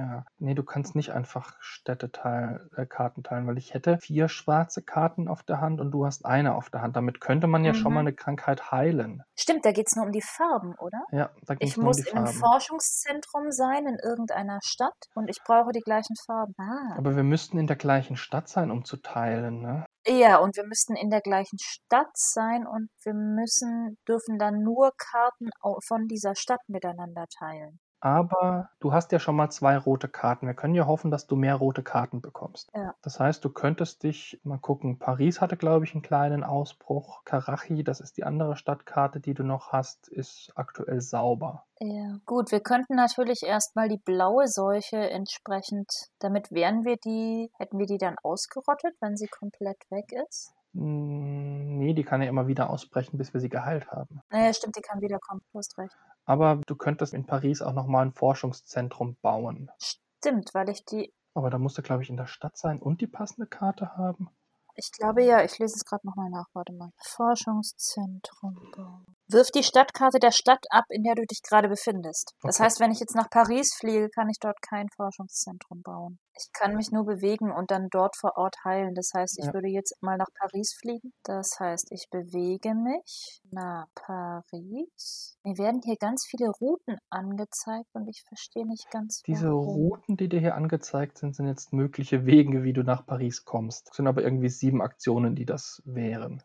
[0.00, 4.28] Ja, nee, du kannst nicht einfach Städte teilen, äh, Karten teilen, weil ich hätte vier
[4.30, 6.96] schwarze Karten auf der Hand und du hast eine auf der Hand.
[6.96, 8.06] Damit könnte man ja schon mal Mhm.
[8.08, 9.22] eine Krankheit heilen.
[9.38, 11.02] Stimmt, da geht's nur um die Farben, oder?
[11.12, 12.38] Ja, da Ich es nur um muss die in einem Farben.
[12.40, 16.54] Forschungszentrum sein, in irgendeiner Stadt, und ich brauche die gleichen Farben.
[16.56, 16.94] Ah.
[16.96, 19.84] Aber wir müssten in der gleichen Stadt sein, um zu teilen, ne?
[20.06, 24.92] Ja, und wir müssten in der gleichen Stadt sein und wir müssen, dürfen dann nur
[24.96, 25.50] Karten
[25.86, 27.78] von dieser Stadt miteinander teilen.
[28.00, 30.46] Aber du hast ja schon mal zwei rote Karten.
[30.46, 32.70] Wir können ja hoffen, dass du mehr rote Karten bekommst.
[32.74, 32.94] Ja.
[33.02, 34.98] Das heißt, du könntest dich mal gucken.
[34.98, 37.24] Paris hatte, glaube ich, einen kleinen Ausbruch.
[37.24, 41.64] Karachi, das ist die andere Stadtkarte, die du noch hast, ist aktuell sauber.
[41.78, 47.78] Ja, gut, wir könnten natürlich erstmal die blaue Seuche entsprechend, damit wären wir die, hätten
[47.78, 50.52] wir die dann ausgerottet, wenn sie komplett weg ist?
[50.74, 54.20] Mm, Nee, die kann ja immer wieder ausbrechen, bis wir sie geheilt haben.
[54.30, 55.96] Naja, stimmt, die kann wiederkommen, du hast recht.
[56.30, 59.68] Aber du könntest in Paris auch nochmal ein Forschungszentrum bauen.
[59.82, 63.00] Stimmt, weil ich die, Aber da musst du, glaube ich, in der Stadt sein und
[63.00, 64.30] die passende Karte haben.
[64.76, 66.92] ich glaube ja, ich lese es gerade nochmal nach, warte mal.
[66.98, 69.16] Forschungszentrum bauen.
[69.32, 72.34] Wirf die Stadtkarte der Stadt ab, in der du dich gerade befindest.
[72.42, 72.64] Das Okay.
[72.64, 76.18] heißt, wenn ich jetzt nach Paris fliege, kann ich dort kein Forschungszentrum bauen.
[76.34, 78.94] Ich kann mich nur bewegen und dann dort vor Ort heilen.
[78.94, 79.54] Das heißt, ich Ja.
[79.54, 81.12] würde jetzt mal nach Paris fliegen.
[81.22, 85.36] Das heißt, ich bewege mich nach Paris.
[85.44, 89.66] Mir werden hier ganz viele Routen angezeigt und ich verstehe nicht ganz, Diese warum.
[89.66, 93.88] Routen, die dir hier angezeigt sind, sind jetzt mögliche Wege, wie du nach Paris kommst.
[93.90, 96.42] Es sind aber irgendwie sieben Aktionen, die das wären.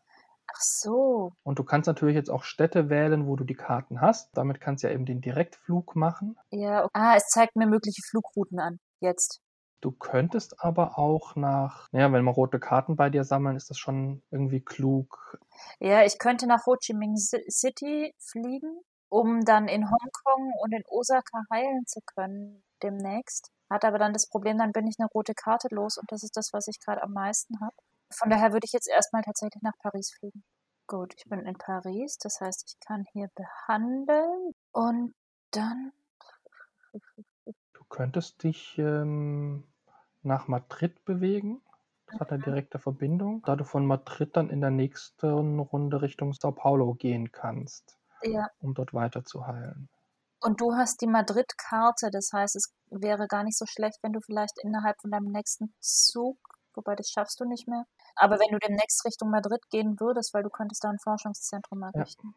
[0.56, 1.34] Ach so.
[1.44, 4.30] Und du kannst natürlich jetzt auch Städte wählen, wo du die Karten hast.
[4.38, 6.38] Damit kannst du ja eben den Direktflug machen.
[6.52, 6.92] Ja, okay.
[6.94, 8.80] ah, es zeigt mir mögliche Flugrouten an.
[9.02, 9.42] Jetzt.
[9.82, 13.78] Du könntest aber auch nach, naja, wenn wir rote Karten bei dir sammeln, ist das
[13.78, 15.38] schon irgendwie klug.
[15.80, 20.74] Ja, ich könnte nach Ho Chi Minh Ci- City fliegen, um dann in Hongkong und
[20.74, 23.52] in Osaka heilen zu können demnächst.
[23.70, 26.38] Hat aber dann das Problem, dann bin ich eine rote Karte los und das ist
[26.38, 27.76] das, was ich gerade am meisten habe.
[28.12, 30.44] Von daher würde ich jetzt erstmal tatsächlich nach Paris fliegen.
[30.88, 35.14] Gut, ich bin in Paris, das heißt, ich kann hier behandeln und
[35.52, 35.92] dann.
[37.74, 39.64] Du könntest dich ähm,
[40.24, 41.62] nach Madrid bewegen.
[42.08, 43.42] Das hat eine direkte Verbindung.
[43.44, 48.50] Da du von Madrid dann in der nächsten Runde Richtung Sao Paulo gehen kannst, Ja,
[48.60, 49.90] um dort weiter zu heilen.
[50.42, 54.22] und du hast die Madrid-Karte, das heißt, es wäre gar nicht so schlecht, wenn du
[54.22, 56.38] vielleicht innerhalb von deinem nächsten Zug,
[56.76, 57.86] wobei das schaffst du nicht mehr,
[58.16, 62.36] aber wenn du demnächst Richtung Madrid gehen würdest, weil du könntest da ein Forschungszentrum errichten.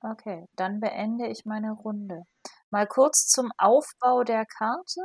[0.00, 2.22] Okay, dann beende ich meine Runde.
[2.70, 5.00] Mal kurz zum Aufbau der Karte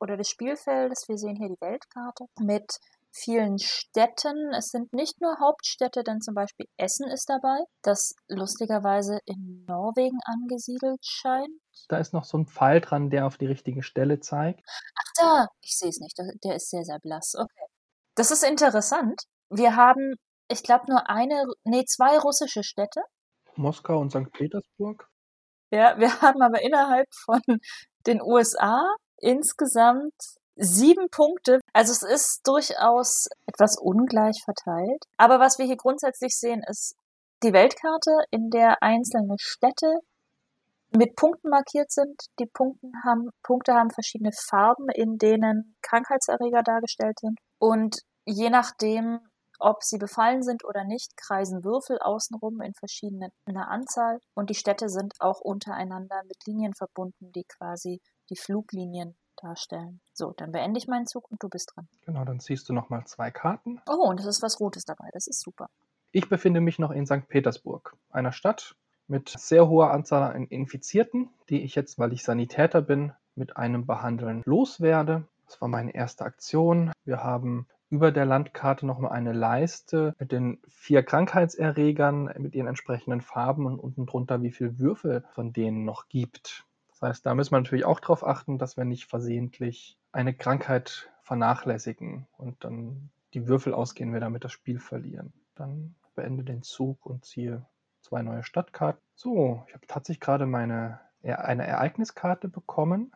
[0.00, 1.08] oder des Spielfeldes.
[1.08, 2.78] Wir sehen hier die Weltkarte mit
[3.10, 4.52] vielen Städten.
[4.52, 10.18] Es sind nicht nur Hauptstädte, denn zum Beispiel Essen ist dabei, das lustigerweise in Norwegen
[10.24, 11.48] angesiedelt scheint.
[11.88, 14.60] Da ist noch so ein Pfeil dran, der auf die richtige Stelle zeigt.
[14.66, 16.16] Ach da, ich sehe es nicht.
[16.18, 17.34] Der- Der ist sehr, sehr blass.
[17.36, 17.64] Okay.
[18.16, 19.22] Das ist interessant.
[19.50, 20.14] Wir haben,
[20.48, 23.02] ich glaube, nur eine, nee, zwei russische Städte.
[23.54, 24.32] Moskau und St.
[24.32, 25.06] Petersburg.
[25.70, 27.40] Ja, wir haben aber innerhalb von
[28.06, 30.14] den USA insgesamt
[30.56, 31.60] sieben Punkte.
[31.74, 35.04] Also es ist durchaus etwas ungleich verteilt.
[35.18, 36.96] Aber was wir hier grundsätzlich sehen, ist
[37.42, 39.98] die Weltkarte, in der einzelne Städte
[40.96, 42.18] mit Punkten markiert sind.
[42.38, 47.38] Die Punkten haben, Punkte haben verschiedene Farben, in denen Krankheitserreger dargestellt sind.
[47.58, 49.20] Und je nachdem,
[49.58, 52.74] ob sie befallen sind oder nicht, kreisen Würfel außenrum in
[53.46, 54.20] einer Anzahl.
[54.34, 60.00] Und die Städte sind auch untereinander mit Linien verbunden, die quasi die Fluglinien darstellen.
[60.12, 61.88] So, dann beende ich meinen Zug und du bist dran.
[62.04, 63.80] Genau, dann ziehst du nochmal zwei Karten.
[63.88, 65.08] Oh, und es ist was Rotes dabei.
[65.12, 65.68] Das ist super.
[66.12, 67.28] Ich befinde mich noch in St.
[67.28, 68.74] Petersburg, einer Stadt
[69.08, 73.86] mit sehr hoher Anzahl an Infizierten, die ich jetzt, weil ich Sanitäter bin, mit einem
[73.86, 75.24] Behandeln loswerde.
[75.46, 76.92] Das war meine erste Aktion.
[77.04, 83.20] Wir haben über der Landkarte nochmal eine Leiste mit den vier Krankheitserregern, mit ihren entsprechenden
[83.20, 86.66] Farben und unten drunter, wie viele Würfel von denen noch gibt.
[86.88, 91.10] Das heißt, da müssen wir natürlich auch darauf achten, dass wir nicht versehentlich eine Krankheit
[91.22, 95.32] vernachlässigen und dann die Würfel ausgehen, wir damit das Spiel verlieren.
[95.54, 97.64] Dann beende den Zug und ziehe
[98.00, 99.02] zwei neue Stadtkarten.
[99.14, 103.12] So, ich habe tatsächlich gerade meine, eine Ereigniskarte bekommen.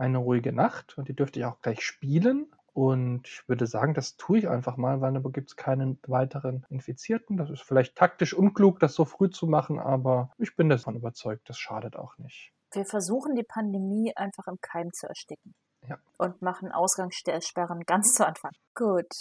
[0.00, 2.46] Eine ruhige Nacht und die dürfte ich auch gleich spielen.
[2.72, 6.64] Und ich würde sagen, das tue ich einfach mal, weil da gibt es keinen weiteren
[6.70, 7.36] Infizierten.
[7.36, 11.50] Das ist vielleicht taktisch unklug, das so früh zu machen, aber ich bin davon überzeugt,
[11.50, 12.54] das schadet auch nicht.
[12.72, 15.54] Wir versuchen die Pandemie einfach im Keim zu ersticken.
[15.86, 15.98] Ja.
[16.16, 18.52] Und machen Ausgangssperren ganz zu Anfang.
[18.74, 19.12] Gut.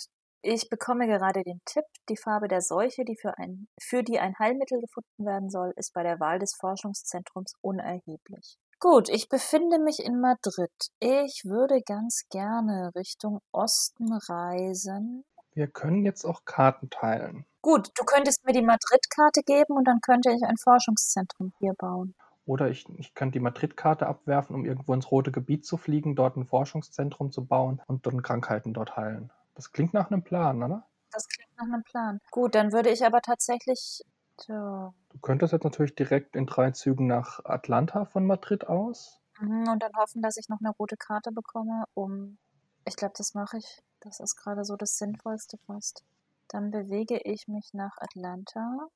[0.42, 4.34] Ich bekomme gerade den Tipp, die Farbe der Seuche, die für, ein, für die ein
[4.40, 8.58] Heilmittel gefunden werden soll, ist bei der Wahl des Forschungszentrums unerheblich.
[8.82, 10.72] Gut, ich befinde mich in Madrid.
[11.00, 15.26] Ich würde ganz gerne Richtung Osten reisen.
[15.54, 17.46] Wir können jetzt auch Karten teilen.
[17.62, 22.16] Gut, du könntest mir die Madrid-Karte geben und dann könnte ich ein Forschungszentrum hier bauen.
[22.46, 26.38] Oder ich, ich könnte die Madrid-Karte abwerfen, um irgendwo ins rote Gebiet zu fliegen, dort
[26.38, 29.30] ein Forschungszentrum zu bauen und dann Krankheiten dort heilen.
[29.56, 30.88] Das klingt nach einem Plan, oder?
[31.12, 32.20] Das klingt nach einem Plan.
[32.32, 34.04] Gut, dann würde ich aber tatsächlich.
[34.40, 39.22] Tja, Du könntest jetzt natürlich direkt in drei Zügen nach Atlanta von Madrid aus.
[39.40, 42.38] mhm, und dann hoffen, dass ich noch eine rote Karte bekomme, um.
[42.86, 43.82] Ich glaube, das mache ich.
[44.02, 46.04] Das ist gerade so das Sinnvollste fast.
[46.48, 48.88] Dann bewege ich mich nach Atlanta.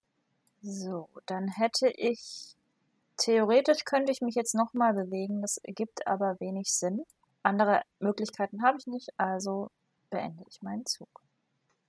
[0.62, 2.56] So, dann hätte ich.
[3.18, 7.04] Theoretisch könnte ich mich jetzt nochmal bewegen, das ergibt aber wenig Sinn.
[7.44, 9.70] Andere Möglichkeiten habe ich nicht, also
[10.10, 11.22] beende ich meinen Zug.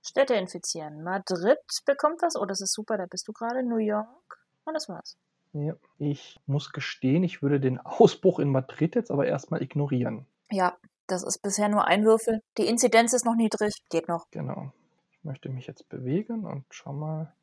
[0.05, 1.03] Städte infizieren.
[1.03, 2.35] Madrid bekommt was.
[2.35, 3.63] Oh, das ist super, da bist du gerade.
[3.63, 4.39] New York.
[4.65, 5.17] Und das war's.
[5.53, 5.75] Ja.
[5.97, 10.25] Ich muss gestehen, ich würde den Ausbruch in Madrid jetzt aber erstmal ignorieren.
[10.51, 12.41] Ja, das ist bisher nur ein Würfel.
[12.57, 13.73] Die Inzidenz ist noch niedrig.
[13.89, 14.25] Geht noch.
[14.31, 14.71] Genau.
[15.11, 17.33] Ich möchte mich jetzt bewegen und schau mal.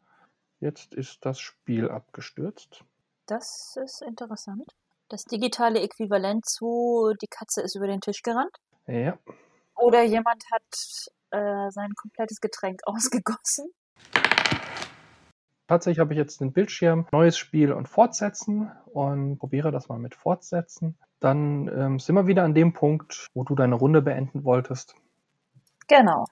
[0.61, 2.85] Jetzt ist das Spiel abgestürzt.
[3.27, 4.72] Das ist interessant.
[5.09, 8.57] Das digitale Äquivalent zu die Katze ist über den Tisch gerannt.
[8.87, 9.18] Ja.
[9.75, 13.71] Oder jemand hat äh, sein komplettes Getränk ausgegossen.
[15.66, 20.14] Tatsächlich habe ich jetzt den Bildschirm, neues Spiel und Fortsetzen und probiere das mal mit
[20.14, 20.99] Fortsetzen.
[21.21, 24.95] Dann ähm, sind wir wieder an dem Punkt, wo du deine Runde beenden wolltest.
[25.88, 26.25] Genau.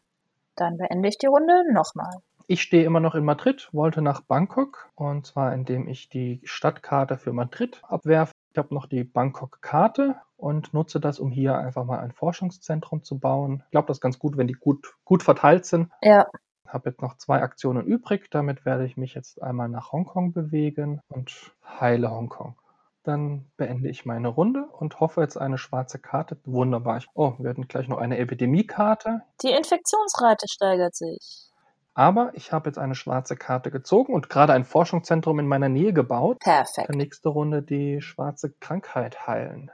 [0.56, 2.18] Dann beende ich die Runde nochmal.
[2.48, 7.16] Ich stehe immer noch in Madrid, wollte nach Bangkok und zwar indem ich die Stadtkarte
[7.16, 8.32] für Madrid abwerfe.
[8.60, 13.18] Ich habe noch die Bangkok-Karte und nutze das, um hier einfach mal ein Forschungszentrum zu
[13.18, 13.62] bauen.
[13.64, 15.90] Ich glaube, das ist ganz gut, wenn die gut, gut verteilt sind.
[16.02, 16.26] Ja,
[16.66, 18.30] habe jetzt noch zwei Aktionen übrig.
[18.30, 22.54] Damit werde ich mich jetzt einmal nach Hongkong bewegen und heile Hongkong.
[23.02, 26.36] Dann beende ich meine Runde und hoffe jetzt eine schwarze Karte.
[26.44, 27.02] Wunderbar.
[27.14, 29.22] Oh, wir hatten gleich noch eine Epidemiekarte.
[29.42, 31.49] die Infektionsrate steigert sich.
[31.94, 35.92] Aber ich habe jetzt eine schwarze Karte gezogen und gerade ein Forschungszentrum in meiner Nähe
[35.92, 36.38] gebaut.
[36.40, 36.88] Perfekt.
[36.88, 39.70] Dann nächste Runde die schwarze Krankheit heilen.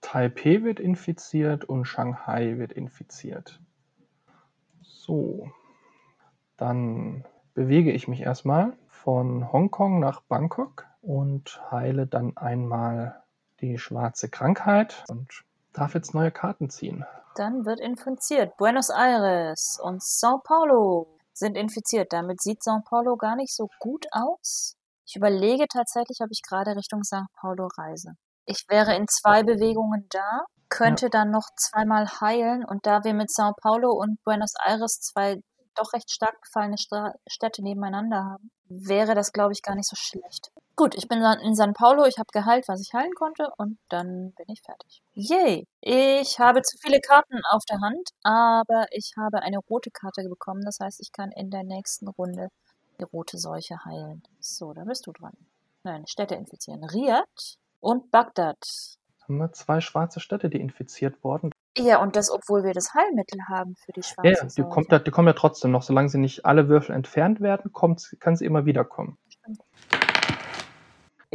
[0.00, 3.60] Taipei wird infiziert und Shanghai wird infiziert.
[4.82, 5.50] So,
[6.56, 13.22] dann bewege ich mich erstmal von Hongkong nach Bangkok und heile dann einmal
[13.60, 17.04] die schwarze Krankheit und darf jetzt neue Karten ziehen.
[17.36, 18.56] Dann wird infiziert.
[18.56, 22.12] Buenos Aires und Sao Paulo sind infiziert.
[22.12, 24.76] Damit sieht Sao Paulo gar nicht so gut aus.
[25.06, 28.12] Ich überlege tatsächlich, ob ich gerade Richtung Sao Paulo reise.
[28.46, 33.30] Ich wäre in zwei Bewegungen da, könnte dann noch zweimal heilen und da wir mit
[33.30, 35.40] Sao Paulo und Buenos Aires zwei
[35.74, 39.96] doch recht stark gefallene Stra Städte nebeneinander haben, wäre das, glaube ich, gar nicht so
[39.96, 40.50] schlecht.
[40.76, 44.32] Gut, ich bin in San Paulo, ich habe geheilt, was ich heilen konnte und dann
[44.32, 45.02] bin ich fertig.
[45.12, 45.68] Yay!
[45.80, 50.62] Ich habe zu viele Karten auf der Hand, aber ich habe eine rote Karte bekommen,
[50.64, 52.48] das heißt, ich kann in der nächsten Runde
[52.98, 54.24] die rote Seuche heilen.
[54.40, 55.34] So, da bist du dran.
[55.84, 56.82] Nein, Städte infizieren.
[56.82, 58.56] Riyadh und Bagdad.
[59.22, 61.52] Haben wir zwei schwarze Städte, die infiziert wurden.
[61.78, 65.06] Ja, und das, obwohl wir das Heilmittel haben für die schwarze Ja, ja, die, kommt,
[65.06, 65.82] die kommen ja trotzdem noch.
[65.82, 69.18] Solange sie nicht alle Würfel entfernt werden, kommt, kann sie immer wieder kommen.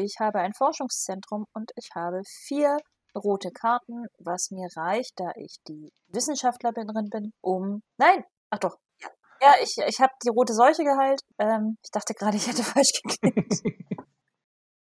[0.02, 2.78] Ich habe ein Forschungszentrum und ich habe vier
[3.14, 7.82] rote Karten, was mir reicht, da ich die Wissenschaftlerin bin, um.
[7.98, 8.24] Nein!
[8.50, 8.78] Ach doch.
[9.02, 9.10] Ja,
[9.42, 11.20] ja ich, ich habe die rote Seuche geheilt.
[11.38, 13.62] Ähm, ich dachte gerade, ich hätte falsch geklickt.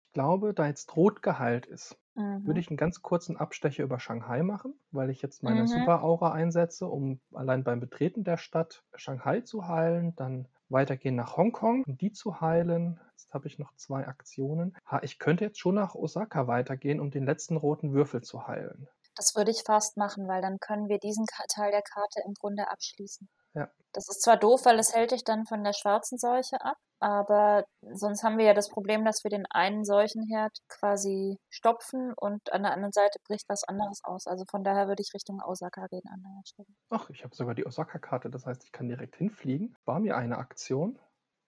[0.06, 2.46] Ich glaube, da jetzt rot geheilt ist, Mhm.
[2.46, 5.66] würde ich einen ganz kurzen Abstecher über Shanghai machen, weil ich jetzt meine Mhm.
[5.66, 11.84] Super-Aura einsetze, um allein beim Betreten der Stadt Shanghai zu heilen, dann weitergehen nach Hongkong,
[11.86, 13.00] um die zu heilen.
[13.12, 14.76] Jetzt habe ich noch zwei Aktionen.
[14.86, 18.86] Ha, ich könnte jetzt schon nach Osaka weitergehen, um den letzten roten Würfel zu heilen.
[19.16, 22.68] Das würde ich fast machen, weil dann können wir diesen Teil der Karte im Grunde
[22.68, 23.28] abschließen.
[23.54, 23.70] Ja.
[23.92, 27.64] Das ist zwar doof, weil es hält dich dann von der schwarzen Seuche ab, aber
[27.92, 32.64] sonst haben wir ja das Problem, dass wir den einen Seuchenherd quasi stopfen und an
[32.64, 34.26] der anderen Seite bricht was anderes aus.
[34.26, 36.68] Also von daher würde ich Richtung Osaka gehen an der Stelle.
[36.90, 39.76] Ach, ich habe sogar die Osaka-Karte, das heißt, ich kann direkt hinfliegen.
[39.84, 40.98] War mir eine Aktion.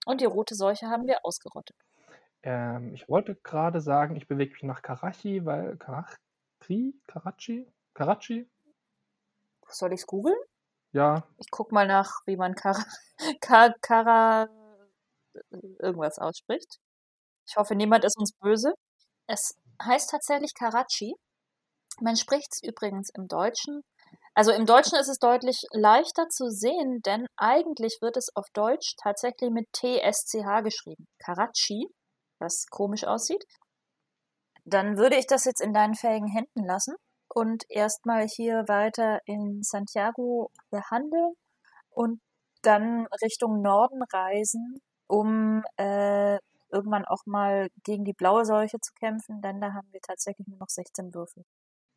[0.07, 1.77] Und die rote Seuche haben wir ausgerottet.
[2.45, 8.49] Ähm, ich wollte gerade sagen, ich bewege mich nach Karachi, weil Karachi, Karachi, Karachi,
[9.69, 10.37] Soll ich's googeln?
[10.93, 12.85] Ja, Ich guck mal nach, wie man Kara,
[13.41, 14.49] Ka- Kara
[15.81, 16.79] irgendwas ausspricht.
[17.49, 18.73] Ich hoffe, niemand ist uns böse.
[19.29, 21.15] Es heißt tatsächlich Karachi.
[22.01, 23.83] Man spricht es übrigens im Deutschen.
[24.35, 28.95] Also im Deutschen ist es deutlich leichter zu sehen, denn eigentlich wird es auf Deutsch
[29.03, 31.07] tatsächlich mit TSCH geschrieben.
[31.19, 31.89] Karachi,
[32.41, 33.45] was komisch aussieht.
[34.67, 36.95] Dann würde ich das jetzt in deinen fähigen Händen lassen
[37.37, 41.35] und erstmal hier weiter in Santiago behandeln
[41.91, 42.23] und
[42.63, 46.39] dann Richtung Norden reisen, um äh,
[46.73, 50.59] irgendwann auch mal gegen die blaue Seuche zu kämpfen, denn da haben wir tatsächlich nur
[50.59, 51.45] noch 16 Würfel.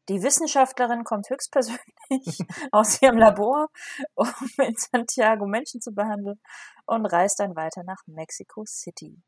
[0.10, 1.80] Die Wissenschaftlerin kommt höchstpersönlich
[2.74, 3.70] aus ihrem Labor,
[4.16, 4.28] um
[4.58, 6.42] in Santiago Menschen zu behandeln
[6.86, 9.22] und reist dann weiter nach Mexico City.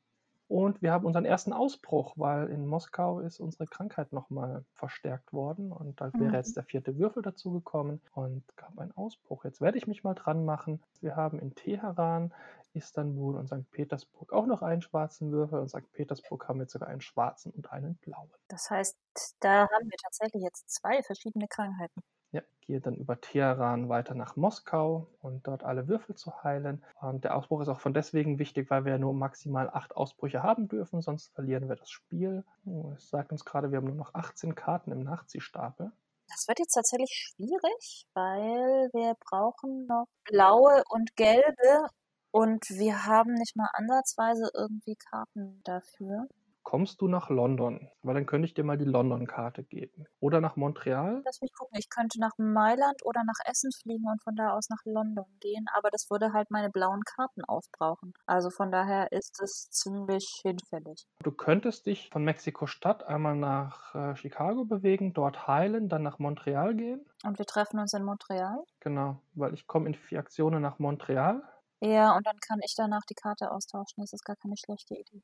[0.52, 5.72] Und wir haben unseren ersten Ausbruch, weil in Moskau ist unsere Krankheit nochmal verstärkt worden
[5.72, 6.36] und da wäre Mhm.
[6.36, 9.46] jetzt der vierte Würfel dazugekommen und gab einen Ausbruch.
[9.46, 10.84] Jetzt werde ich mich mal dran machen.
[11.00, 12.34] Wir haben in Teheran,
[12.74, 13.72] Istanbul und St.
[13.72, 15.90] Petersburg auch noch einen schwarzen Würfel und St.
[15.94, 18.32] Petersburg haben jetzt sogar einen schwarzen und einen blauen.
[18.50, 18.96] Das heißt,
[19.40, 22.02] da haben wir tatsächlich jetzt zwei verschiedene Krankheiten.
[22.32, 26.84] Ja, gehe dann über Teheran weiter nach Moskau und dort alle Würfel zu heilen.
[27.02, 30.68] Und der Ausbruch ist auch von deswegen wichtig, weil wir nur maximal acht Ausbrüche haben
[30.68, 32.44] dürfen, sonst verlieren wir das Spiel.
[32.66, 35.92] Oh, Es sagt uns gerade, wir haben nur noch 18 Karten im Nachziehstapel.
[36.30, 41.90] Das wird jetzt tatsächlich schwierig, weil wir brauchen noch blaue und gelbe
[42.32, 46.28] und wir haben nicht mal ansatzweise irgendwie Karten dafür.
[46.64, 47.90] Kommst du nach London?
[48.04, 50.06] Weil dann könnte ich dir mal die London-Karte geben.
[50.20, 51.22] Oder nach Montreal?
[51.26, 54.70] Lass mich gucken, ich könnte nach Mailand oder nach Essen fliegen und von da aus
[54.70, 58.14] nach London gehen, aber das würde halt meine blauen Karten aufbrauchen.
[58.26, 61.06] Also von daher ist es ziemlich hinfällig.
[61.24, 66.76] Du könntest dich von Mexiko-Stadt einmal nach äh, Chicago bewegen, dort heilen, dann nach Montreal
[66.76, 67.06] gehen.
[67.24, 68.64] Und wir treffen uns in Montreal.
[68.80, 71.42] Genau, weil ich komme in vier Aktionen nach Montreal.
[71.84, 74.02] Ja, und dann kann ich danach die Karte austauschen.
[74.02, 75.24] Das ist gar keine schlechte Idee.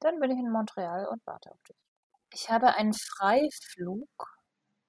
[0.00, 1.76] Dann bin ich in Montreal und warte auf dich.
[2.32, 4.08] Ich habe einen Freiflug.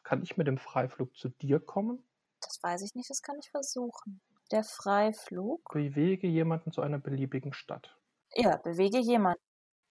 [0.04, 2.04] Kann ich mit dem Freiflug zu dir kommen?
[2.42, 4.22] Das weiß ich nicht, das kann ich versuchen.
[4.52, 5.62] Der Freiflug.
[5.72, 7.98] Bewege jemanden zu einer beliebigen Stadt.
[8.36, 9.42] Ja, bewege jemanden.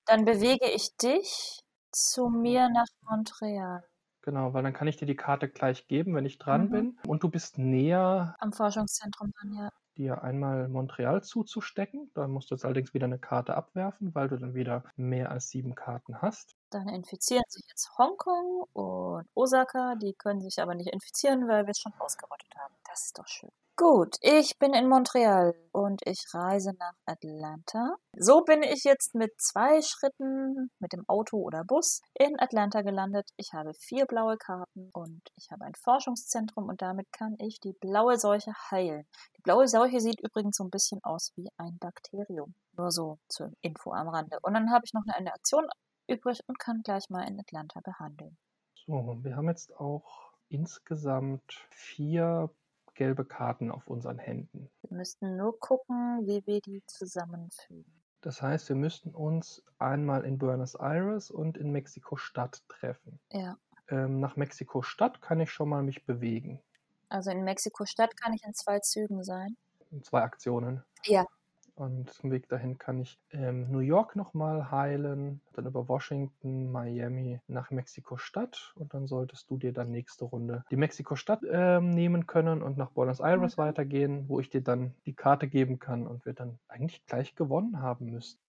[0.06, 1.60] Dann bewege ich dich
[1.92, 3.84] zu mir nach Montreal.
[4.22, 6.70] Genau, weil dann kann ich dir die Karte gleich geben, wenn ich dran Mhm.
[6.70, 6.98] bin.
[7.06, 9.70] Und du bist näher, Am Forschungszentrum dann, ja.
[9.98, 12.10] Dir einmal Montreal zuzustecken.
[12.14, 15.50] Da musst du jetzt allerdings wieder eine Karte abwerfen, weil du dann wieder mehr als
[15.50, 16.56] sieben Karten hast.
[16.70, 19.96] Dann infizieren sich jetzt Hongkong und Osaka.
[19.96, 22.74] Die können sich aber nicht infizieren, weil wir es schon ausgerottet haben.
[22.86, 23.50] Das ist doch schön.
[23.80, 27.94] Gut, ich bin in Montreal und ich reise nach Atlanta.
[28.16, 33.30] So bin ich jetzt mit zwei Schritten mit dem Auto oder Bus in Atlanta gelandet.
[33.36, 37.72] Ich habe vier blaue Karten und ich habe ein Forschungszentrum und damit kann ich die
[37.72, 39.06] blaue Seuche heilen.
[39.36, 42.56] Die blaue Seuche sieht übrigens so ein bisschen aus wie ein Bakterium.
[42.76, 44.38] Nur so zur Info am Rande.
[44.42, 45.68] Und dann habe ich noch eine Aktion
[46.08, 48.36] übrig und kann gleich mal in Atlanta behandeln.
[48.74, 52.50] So, wir haben jetzt auch insgesamt vier
[52.98, 54.68] gelbe Karten auf unseren Händen.
[54.82, 58.02] Wir müssten nur gucken, wie wir die zusammenfügen.
[58.22, 63.20] Das heißt, wir müssten uns einmal in Buenos Aires und in Mexiko-Stadt treffen.
[63.30, 63.56] Ja.
[63.88, 66.60] Ähm, nach Mexiko-Stadt kann ich schon mal mich bewegen.
[67.08, 69.56] Also in Mexiko-Stadt kann ich in zwei Zügen sein.
[69.92, 70.82] In zwei Aktionen.
[71.04, 71.24] Ja.
[71.78, 77.40] Und zum Weg dahin kann ich ähm, New York nochmal heilen, dann über Washington, Miami
[77.46, 82.62] nach Mexiko-Stadt und dann solltest du dir dann nächste Runde die Mexiko-Stadt ähm, nehmen können
[82.62, 83.62] und nach Buenos Aires Mhm.
[83.62, 87.80] weitergehen, wo ich dir dann die Karte geben kann und wir dann eigentlich gleich gewonnen
[87.80, 88.40] haben müssten.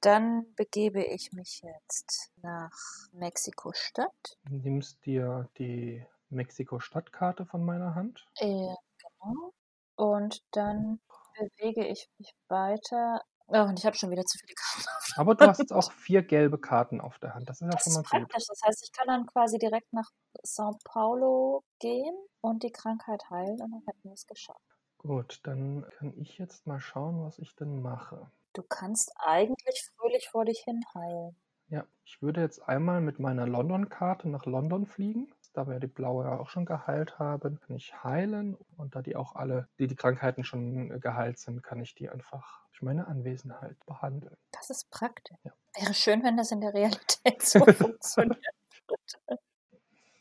[0.00, 2.70] Dann begebe ich mich jetzt nach
[3.12, 4.38] Mexiko-Stadt.
[4.44, 8.26] Du nimmst dir die Mexiko-Stadtkarte von meiner Hand.
[8.36, 9.52] Äh, genau.
[9.96, 11.00] Und dann
[11.38, 13.22] bewege ich mich weiter.
[13.48, 14.88] Oh, und ich habe schon wieder zu viele Karten.
[15.16, 17.48] Aber du hast jetzt auch vier gelbe Karten auf der Hand.
[17.48, 18.28] Das ist ja Das schon mal ist gut.
[18.28, 18.44] praktisch.
[18.46, 20.10] Das heißt, ich kann dann quasi direkt nach
[20.42, 24.60] Sao Paulo gehen und die Krankheit heilen und dann hätten wir es geschafft.
[24.98, 28.30] Gut, dann kann ich jetzt mal schauen, was ich denn mache.
[28.52, 31.40] Du kannst eigentlich fröhlich vor dich hin heilen.
[31.68, 35.32] Ja, ich würde jetzt einmal mit meiner London-Karte nach London fliegen.
[35.52, 38.56] Da wir die blaue ja auch schon geheilt haben, kann ich heilen.
[38.76, 42.08] Und da die auch alle, die die Krankheiten schon äh, geheilt sind, kann ich die
[42.08, 44.36] einfach durch meine Anwesenheit behandeln.
[44.52, 45.36] Das ist praktisch.
[45.44, 45.52] Ja.
[45.74, 48.38] Wäre schön, wenn das in der Realität so funktioniert.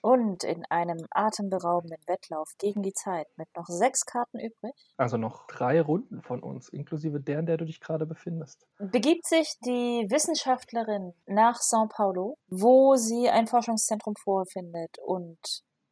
[0.10, 5.47] Und in einem atemberaubenden Wettlauf gegen die Zeit mit noch sechs Karten übrig, Also noch
[5.47, 8.66] drei Runden von uns, inklusive der, in der du dich gerade befindest.
[8.80, 15.39] begibt sich die Wissenschaftlerin nach São Paulo, wo sie ein Forschungszentrum vorfindet und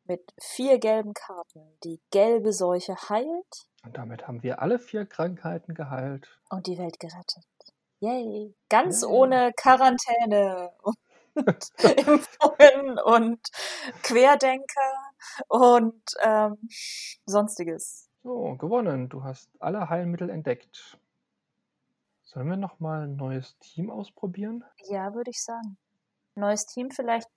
[0.05, 3.53] mit vier gelben Karten die gelbe Seuche heilt
[3.83, 6.39] Und damit haben wir alle vier Krankheiten geheilt.
[6.49, 7.43] und die Welt gerettet.
[7.99, 8.53] Yay!
[8.69, 9.09] Ganz Yay.
[9.09, 10.95] ohne Quarantäne und
[11.97, 13.39] Impfungen und
[14.03, 14.93] Querdenker
[15.47, 16.57] und ähm,
[17.25, 18.09] sonstiges.
[18.23, 19.09] So, gewonnen.
[19.09, 20.97] Du hast alle Heilmittel entdeckt.
[22.23, 24.63] Sollen wir nochmal ein neues Team ausprobieren?
[24.89, 25.77] Ja, würde ich sagen.
[26.35, 27.29] Neues Team vielleicht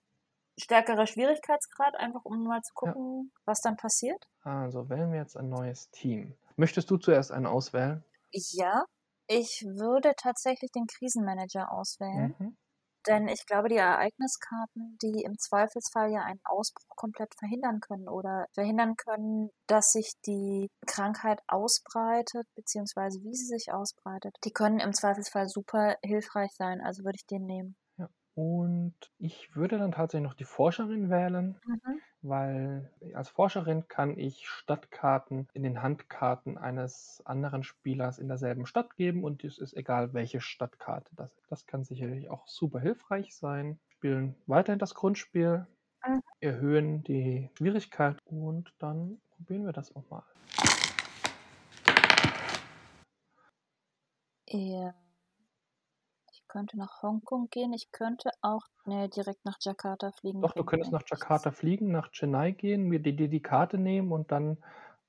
[0.57, 3.41] stärkerer Schwierigkeitsgrad, einfach um mal zu gucken, ja.
[3.45, 4.27] was dann passiert.
[4.43, 6.35] Also wählen wir jetzt ein neues Team.
[6.57, 8.03] Möchtest du zuerst einen auswählen?
[8.31, 8.83] Ja,
[9.27, 12.35] ich würde tatsächlich den Krisenmanager auswählen.
[12.37, 12.57] Mhm.
[13.07, 18.45] Denn ich glaube, die Ereigniskarten, die im Zweifelsfall ja einen Ausbruch komplett verhindern können oder
[18.53, 24.93] verhindern können, dass sich die Krankheit ausbreitet, beziehungsweise wie sie sich ausbreitet, die können im
[24.93, 26.81] Zweifelsfall super hilfreich sein.
[26.81, 27.75] Also würde ich den nehmen.
[27.97, 28.09] Ja.
[28.35, 31.59] Und ich würde dann tatsächlich noch die Forscherin wählen.
[31.65, 38.65] Mhm weil als Forscherin kann ich Stadtkarten in den Handkarten eines anderen Spielers in derselben
[38.65, 41.51] Stadt geben und es ist egal, welche Stadtkarte das ist.
[41.51, 43.79] Das kann sicherlich auch super hilfreich sein.
[43.89, 45.67] Spielen weiterhin das Grundspiel,
[46.05, 46.21] mhm.
[46.39, 50.23] erhöhen die Schwierigkeit und dann probieren wir das auch mal.
[54.47, 54.93] Ja
[56.49, 57.71] könnte nach Hongkong gehen.
[57.71, 60.41] Ich könnte auch nee, direkt nach Jakarta fliegen.
[60.41, 64.11] Doch, du könntest nach Jakarta fliegen, nach Chennai gehen, mir die, die, die Karte nehmen
[64.11, 64.57] und dann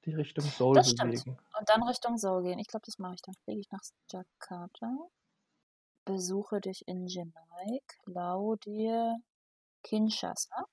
[0.04, 1.18] die Richtung Seoul das bewegen.
[1.18, 1.40] Stimmt.
[1.58, 2.58] Und dann Richtung Seoul gehen.
[2.58, 3.22] Ich glaube, das mache ich.
[3.22, 4.96] Dann fliege ich nach Jakarta,
[6.04, 9.16] besuche dich in Chennai, klau dir
[9.82, 10.66] Kinshasa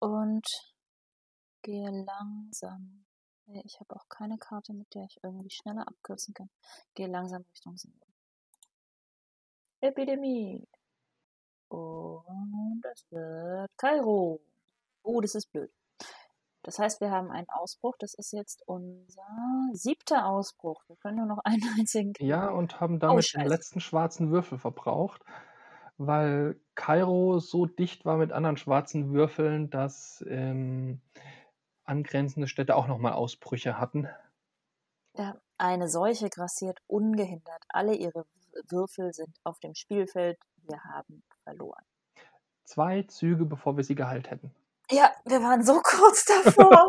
[0.00, 0.46] und
[1.62, 3.04] gehe langsam.
[3.46, 6.50] Ich habe auch keine Karte, mit der ich irgendwie schneller abkürzen kann.
[6.94, 8.03] Gehe langsam Richtung Seoul.
[9.84, 10.66] Epidemie.
[11.68, 14.40] Und das wird Kairo.
[15.02, 15.70] Oh, das ist blöd.
[16.62, 17.94] Das heißt, wir haben einen Ausbruch.
[17.98, 19.26] Das ist jetzt unser
[19.72, 20.82] siebter Ausbruch.
[20.88, 22.14] Wir können nur noch einen einzigen.
[22.14, 22.28] Kriegen.
[22.28, 25.22] Ja, und haben damit oh, den letzten schwarzen Würfel verbraucht,
[25.98, 31.02] weil Kairo so dicht war mit anderen schwarzen Würfeln, dass ähm,
[31.84, 34.08] angrenzende Städte auch nochmal Ausbrüche hatten.
[35.16, 38.24] Ja, eine Seuche grassiert ungehindert alle ihre
[38.68, 40.38] Würfel sind auf dem Spielfeld.
[40.68, 41.84] Wir haben verloren.
[42.64, 44.54] Zwei Züge, bevor wir sie geheilt hätten.
[44.90, 46.88] Ja, wir waren so kurz davor.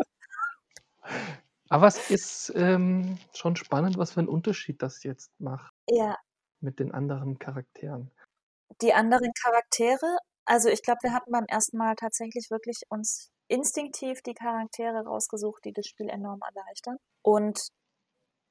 [1.68, 5.74] Aber es ist ähm, schon spannend, was für einen Unterschied das jetzt macht.
[5.88, 6.16] Ja.
[6.60, 8.10] Mit den anderen Charakteren.
[8.82, 14.22] Die anderen Charaktere, also ich glaube, wir hatten beim ersten Mal tatsächlich wirklich uns instinktiv
[14.22, 16.96] die Charaktere rausgesucht, die das Spiel enorm erleichtern.
[17.22, 17.68] Und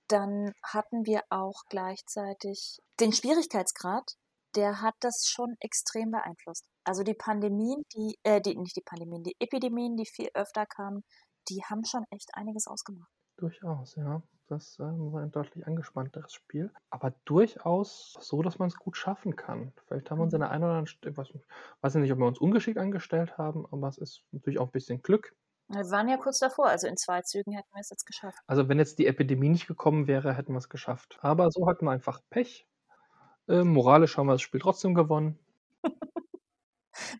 [0.08, 4.16] dann hatten wir auch gleichzeitig den Schwierigkeitsgrad,
[4.56, 6.66] der hat das schon extrem beeinflusst.
[6.86, 11.04] Also die Pandemien, die, äh, die, nicht die Pandemien, die Epidemien, die viel öfter kamen,
[11.50, 13.10] die haben schon echt einiges ausgemacht.
[13.38, 14.22] Durchaus, ja.
[14.48, 16.72] Das ähm, war ein deutlich angespannteres Spiel.
[16.92, 19.74] Aber durchaus so, dass man es gut schaffen kann.
[19.88, 20.44] Vielleicht haben wir uns in mhm.
[20.44, 21.34] der einen oder anderen Stelle, weiß,
[21.82, 25.02] weiß nicht, ob wir uns ungeschickt angestellt haben, aber es ist natürlich auch ein bisschen
[25.02, 25.36] Glück.
[25.68, 28.38] Wir waren ja kurz davor, also in zwei Zügen hätten wir es jetzt geschafft.
[28.46, 31.18] Also wenn jetzt die Epidemie nicht gekommen wäre, hätten wir es geschafft.
[31.22, 32.68] Aber so hatten wir einfach Pech.
[33.48, 35.40] Äh, moralisch haben wir das Spiel trotzdem gewonnen.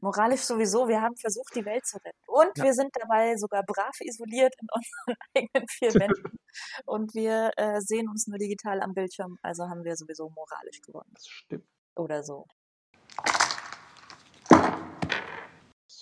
[0.02, 2.18] moralisch sowieso, wir haben versucht, die Welt zu retten.
[2.28, 2.66] Und ja.
[2.66, 6.40] wir sind dabei sogar brav isoliert in unseren eigenen vier Wänden.
[6.86, 11.12] Und wir äh, sehen uns nur digital am Bildschirm, also haben wir sowieso moralisch gewonnen.
[11.14, 11.68] Das stimmt.
[11.96, 12.46] Oder so.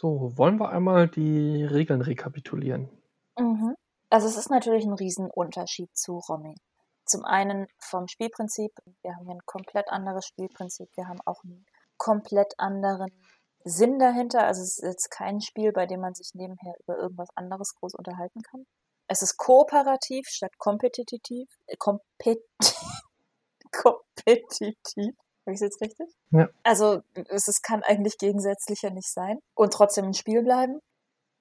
[0.04, 2.90] So, wollen wir einmal die Regeln rekapitulieren?
[3.40, 3.74] Mhm.
[4.10, 6.56] Also es ist natürlich ein Riesenunterschied zu Romy.
[7.06, 11.66] Zum einen vom Spielprinzip, wir haben hier ein komplett anderes Spielprinzip, wir haben auch einen
[11.96, 13.12] komplett anderen
[13.64, 14.44] Sinn dahinter.
[14.44, 17.94] Also es ist jetzt kein Spiel, bei dem man sich nebenher über irgendwas anderes groß
[17.94, 18.66] unterhalten kann.
[19.08, 21.48] Es ist kooperativ statt kompetitiv.
[21.68, 22.44] Äh, kompet
[23.72, 25.16] kompetitiv.
[25.46, 26.08] Habe ich es jetzt richtig?
[26.32, 26.48] Ja.
[26.64, 30.80] Also es, es kann eigentlich gegensätzlicher nicht sein und trotzdem ein Spiel bleiben.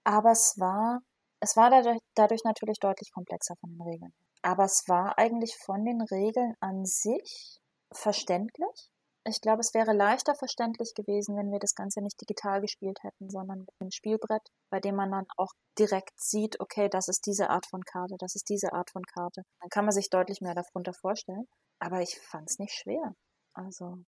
[0.04, 1.00] Aber es war,
[1.40, 4.12] es war dadurch, dadurch natürlich deutlich komplexer von den Regeln.
[4.42, 7.60] Aber es war eigentlich von den Regeln an sich
[7.92, 8.90] verständlich.
[9.24, 13.30] Ich glaube, es wäre leichter verständlich gewesen, wenn wir das Ganze nicht digital gespielt hätten,
[13.30, 17.48] sondern mit einem Spielbrett, bei dem man dann auch direkt sieht, okay, das ist diese
[17.48, 19.42] Art von Karte, das ist diese Art von Karte.
[19.60, 21.46] Dann kann man sich deutlich mehr darunter vorstellen.
[21.78, 23.14] Aber ich fand es nicht schwer.
[23.54, 24.04] Also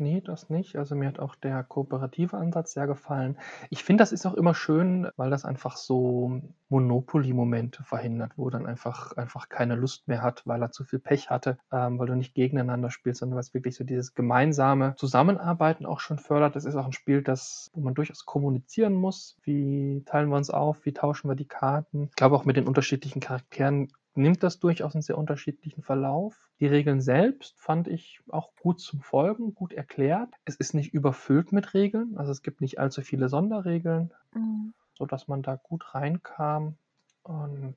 [0.00, 0.76] Nee, das nicht.
[0.76, 3.36] Also mir hat auch der kooperative Ansatz sehr gefallen.
[3.68, 8.64] Ich finde, das ist auch immer schön, weil das einfach so Monopoly-Momente verhindert, wo dann
[8.66, 12.14] einfach, einfach keine Lust mehr hat, weil er zu viel Pech hatte, ähm, weil du
[12.16, 16.56] nicht gegeneinander spielst, sondern was wirklich so dieses gemeinsame Zusammenarbeiten auch schon fördert.
[16.56, 19.36] Das ist auch ein Spiel, das, wo man durchaus kommunizieren muss.
[19.42, 20.86] Wie teilen wir uns auf?
[20.86, 22.04] Wie tauschen wir die Karten?
[22.04, 26.50] Ich glaube, auch mit den unterschiedlichen Charakteren nimmt das durchaus einen sehr unterschiedlichen Verlauf.
[26.58, 30.28] Die Regeln selbst fand ich auch gut zum Folgen, gut erklärt.
[30.44, 34.74] Es ist nicht überfüllt mit Regeln, also es gibt nicht allzu viele Sonderregeln, mhm.
[34.94, 36.76] sodass man da gut reinkam.
[37.22, 37.76] Und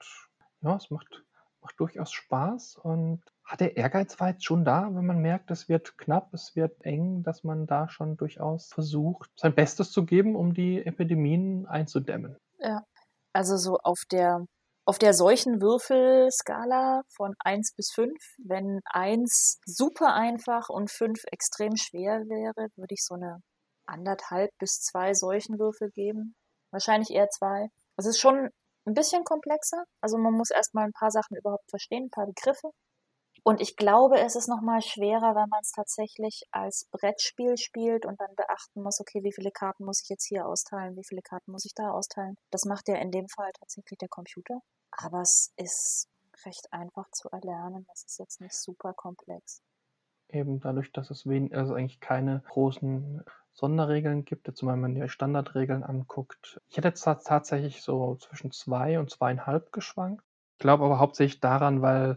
[0.61, 1.23] ja, es macht,
[1.61, 5.67] macht durchaus Spaß und hat der Ehrgeiz war jetzt schon da, wenn man merkt, es
[5.67, 10.35] wird knapp, es wird eng, dass man da schon durchaus versucht, sein Bestes zu geben,
[10.35, 12.37] um die Epidemien einzudämmen.
[12.59, 12.83] Ja,
[13.33, 14.45] also so auf der
[14.85, 18.11] auf der Seuchenwürfelskala von 1 bis 5,
[18.45, 23.39] wenn 1 super einfach und 5 extrem schwer wäre, würde ich so eine
[23.85, 26.35] anderthalb bis zwei Seuchenwürfel geben.
[26.71, 27.67] Wahrscheinlich eher zwei.
[27.97, 28.49] Es ist schon
[28.85, 29.83] ein bisschen komplexer.
[30.01, 32.69] Also man muss erstmal ein paar Sachen überhaupt verstehen, ein paar Begriffe.
[33.45, 38.19] Und ich glaube, es ist nochmal schwerer, wenn man es tatsächlich als Brettspiel spielt und
[38.21, 41.51] dann beachten muss, okay, wie viele Karten muss ich jetzt hier austeilen, wie viele Karten
[41.51, 42.37] muss ich da austeilen.
[42.51, 44.61] Das macht ja in dem Fall tatsächlich der Computer.
[44.91, 46.07] Aber es ist
[46.45, 47.85] recht einfach zu erlernen.
[47.89, 49.61] Das ist jetzt nicht super komplex.
[50.29, 55.07] Eben dadurch, dass es wen also eigentlich keine großen Sonderregeln gibt, jetzt wenn man die
[55.09, 56.61] Standardregeln anguckt.
[56.69, 60.23] Ich hätte jetzt tatsächlich so zwischen zwei und zweieinhalb geschwankt.
[60.53, 62.15] Ich glaube aber hauptsächlich daran, weil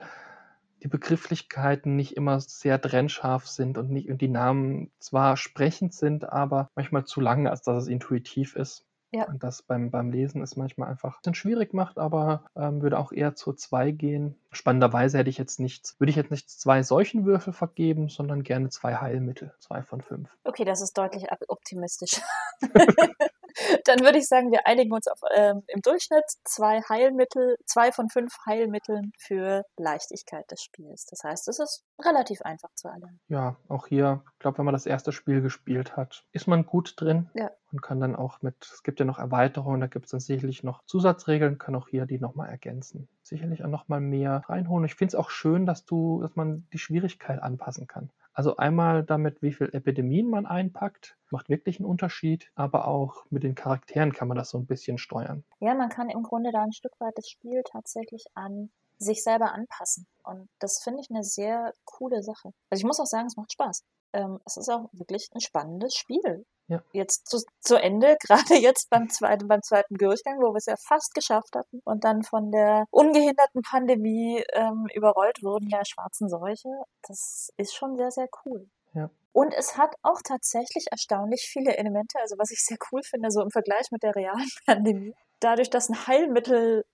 [0.83, 6.29] die Begrifflichkeiten nicht immer sehr trennscharf sind und, nicht, und die Namen zwar sprechend sind,
[6.31, 8.85] aber manchmal zu lang, als dass es intuitiv ist.
[9.12, 9.24] Ja.
[9.29, 12.99] Und das beim, beim Lesen ist manchmal einfach ein bisschen schwierig macht, aber ähm, würde
[12.99, 14.37] auch eher zu zwei gehen.
[14.51, 18.68] Spannenderweise hätte ich jetzt nichts, würde ich jetzt nicht zwei solchen Würfel vergeben, sondern gerne
[18.68, 20.29] zwei Heilmittel, zwei von fünf.
[20.45, 22.20] Okay, das ist deutlich optimistisch.
[23.85, 28.09] Dann würde ich sagen, wir einigen uns auf ähm, im Durchschnitt zwei Heilmittel, zwei von
[28.09, 31.07] fünf Heilmitteln für Leichtigkeit des Spiels.
[31.07, 33.21] Das heißt, es ist relativ einfach zu erlernen.
[33.29, 36.95] Ja, auch hier, ich glaube, wenn man das erste Spiel gespielt hat, ist man gut
[36.97, 37.51] drin ja.
[37.73, 40.63] und kann dann auch mit, es gibt ja noch Erweiterungen, da gibt es dann sicherlich
[40.63, 43.09] noch Zusatzregeln, kann auch hier die nochmal ergänzen.
[43.23, 44.85] Sicherlich auch nochmal mehr reinholen.
[44.85, 48.11] Ich finde es auch schön, dass du, dass man die Schwierigkeit anpassen kann.
[48.37, 53.45] Also einmal damit, wie viel Epidemien man einpackt, macht wirklich einen Unterschied, aber auch mit
[53.45, 55.43] den Charakteren kann man das so ein bisschen steuern.
[55.59, 58.68] Ja, man kann im Grunde da ein Stück weit das Spiel tatsächlich an
[58.99, 60.07] sich selber anpassen.
[60.22, 62.51] Und das finde ich eine sehr coole Sache.
[62.68, 63.82] Also ich muss auch sagen, es macht Spaß.
[64.13, 66.45] Ähm, es ist auch wirklich ein spannendes Spiel.
[66.69, 66.83] Ja.
[66.93, 70.77] Jetzt zu, zu Ende, gerade jetzt beim zweiten, beim zweiten Durchgang, wo wir es ja
[70.77, 76.69] fast geschafft hatten und dann von der ungehinderten Pandemie ähm, überrollt wurden, der schwarzen Seuche.
[77.07, 78.69] Das ist schon sehr, sehr cool.
[78.95, 79.11] Ja.
[79.33, 83.43] Und es hat auch tatsächlich erstaunlich viele Elemente, also was ich sehr cool finde, so
[83.43, 85.15] im Vergleich mit der realen Pandemie.
[85.41, 86.85] Dadurch, dass ein Heilmittel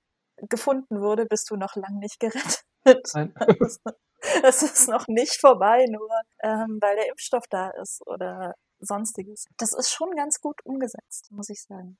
[0.48, 2.64] gefunden wurde, bist du noch lang nicht gerettet.
[2.84, 3.34] Nein.
[4.44, 6.08] es ist noch nicht vorbei, nur
[6.42, 9.46] ähm, weil der Impfstoff da ist oder sonstiges.
[9.56, 11.96] Das ist schon ganz gut umgesetzt, muss ich sagen.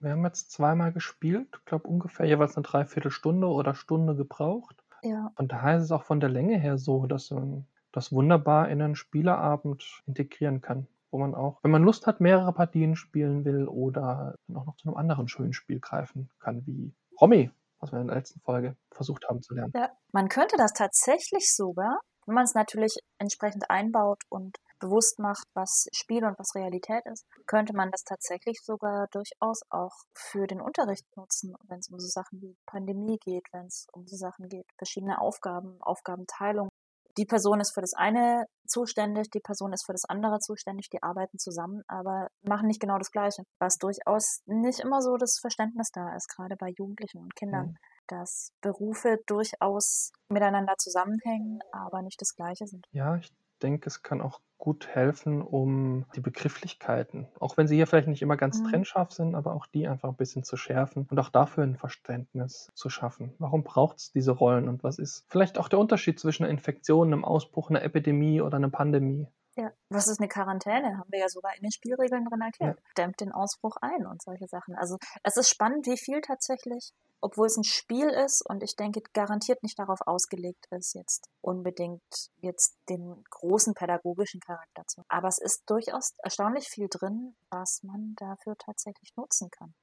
[0.00, 4.84] Wir haben jetzt zweimal gespielt, ich glaube ungefähr jeweils eine Dreiviertelstunde oder Stunde gebraucht.
[5.02, 5.32] Ja.
[5.36, 8.82] Und daher ist es auch von der Länge her so, dass man das wunderbar in
[8.82, 10.88] einen Spieleabend integrieren kann.
[11.10, 14.88] Wo man auch, wenn man Lust hat, mehrere Partien spielen will oder auch noch zu
[14.88, 17.50] einem anderen schönen Spiel greifen kann, wie Romy,
[17.84, 19.72] was wir in der letzten Folge versucht haben zu lernen.
[19.74, 25.46] Ja, man könnte das tatsächlich sogar, wenn man es natürlich entsprechend einbaut und bewusst macht,
[25.54, 30.60] was Spiel und was Realität ist, könnte man das tatsächlich sogar durchaus auch für den
[30.60, 34.48] Unterricht nutzen, wenn es um so Sachen wie Pandemie geht, wenn es um so Sachen
[34.48, 36.68] geht, verschiedene Aufgaben, Aufgabenteilung.
[37.16, 41.02] Die Person ist für das eine zuständig, die Person ist für das andere zuständig, die
[41.02, 43.44] arbeiten zusammen, aber machen nicht genau das Gleiche.
[43.58, 47.66] Was durchaus nicht immer so das Verständnis da ist, gerade bei Jugendlichen und Kindern.
[47.66, 52.86] Mhm dass Berufe durchaus miteinander zusammenhängen, aber nicht das Gleiche sind.
[52.92, 57.86] Ja, ich denke, es kann auch gut helfen, um die Begrifflichkeiten, auch wenn sie hier
[57.86, 58.70] vielleicht nicht immer ganz mhm.
[58.70, 62.70] trennscharf sind, aber auch die einfach ein bisschen zu schärfen und auch dafür ein Verständnis
[62.74, 63.34] zu schaffen.
[63.38, 67.12] Warum braucht es diese Rollen und was ist vielleicht auch der Unterschied zwischen einer Infektion,
[67.12, 69.28] einem Ausbruch, einer Epidemie oder einer Pandemie?
[69.56, 70.98] Ja, was ist eine Quarantäne?
[70.98, 72.78] Haben wir ja sogar in den Spielregeln drin erklärt.
[72.78, 72.92] Ja.
[72.96, 74.74] Dämmt den Ausbruch ein und solche Sachen.
[74.74, 79.00] Also es ist spannend, wie viel tatsächlich, obwohl es ein Spiel ist und ich denke,
[79.12, 82.02] garantiert nicht darauf ausgelegt ist, jetzt unbedingt
[82.40, 85.02] jetzt den großen pädagogischen Charakter zu.
[85.08, 89.74] Aber es ist durchaus erstaunlich viel drin, was man dafür tatsächlich nutzen kann.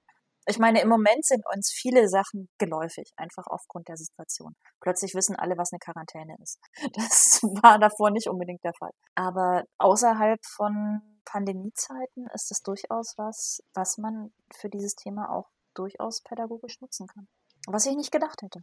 [0.48, 4.56] Ich meine, im Moment sind uns viele Sachen geläufig, einfach aufgrund der Situation.
[4.80, 6.60] Plötzlich wissen alle, was eine Quarantäne ist.
[6.94, 8.92] Das war davor nicht unbedingt der Fall.
[9.16, 16.22] Aber außerhalb von Pandemiezeiten ist es durchaus was, was man für dieses Thema auch durchaus
[16.22, 17.28] pädagogisch nutzen kann.
[17.68, 18.62] Was ich nicht gedacht hätte.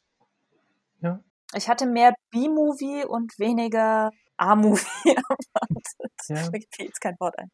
[1.01, 1.21] Ja.
[1.55, 6.13] Ich hatte mehr B-Movie und weniger A-Movie erwartet.
[6.29, 6.51] Ja.
[6.51, 7.51] Mir fiel jetzt kein Wort ein.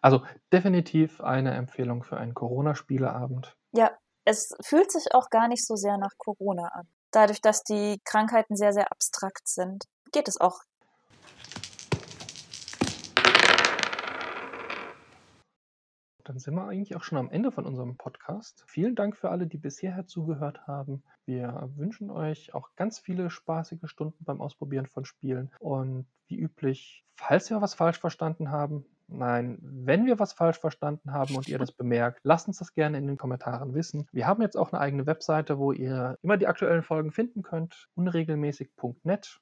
[0.00, 0.22] Also
[0.52, 3.56] definitiv eine Empfehlung für einen Corona-Spieleabend.
[3.72, 3.90] Ja,
[4.24, 6.86] es fühlt sich auch gar nicht so sehr nach Corona an.
[7.10, 10.60] Dadurch, dass die Krankheiten sehr, sehr abstrakt sind, geht es auch.
[16.28, 18.62] dann sind wir eigentlich auch schon am Ende von unserem Podcast.
[18.66, 21.02] Vielen Dank für alle, die bis hierher zugehört haben.
[21.24, 25.50] Wir wünschen euch auch ganz viele spaßige Stunden beim Ausprobieren von Spielen.
[25.58, 31.12] Und wie üblich, falls wir was falsch verstanden haben, nein, wenn wir was falsch verstanden
[31.12, 34.06] haben und ihr das bemerkt, lasst uns das gerne in den Kommentaren wissen.
[34.12, 37.88] Wir haben jetzt auch eine eigene Webseite, wo ihr immer die aktuellen Folgen finden könnt.
[37.94, 39.40] Unregelmäßig.net.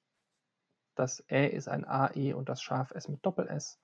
[0.95, 3.79] Das Ä ist ein AE und das Schaf S mit Doppel-S.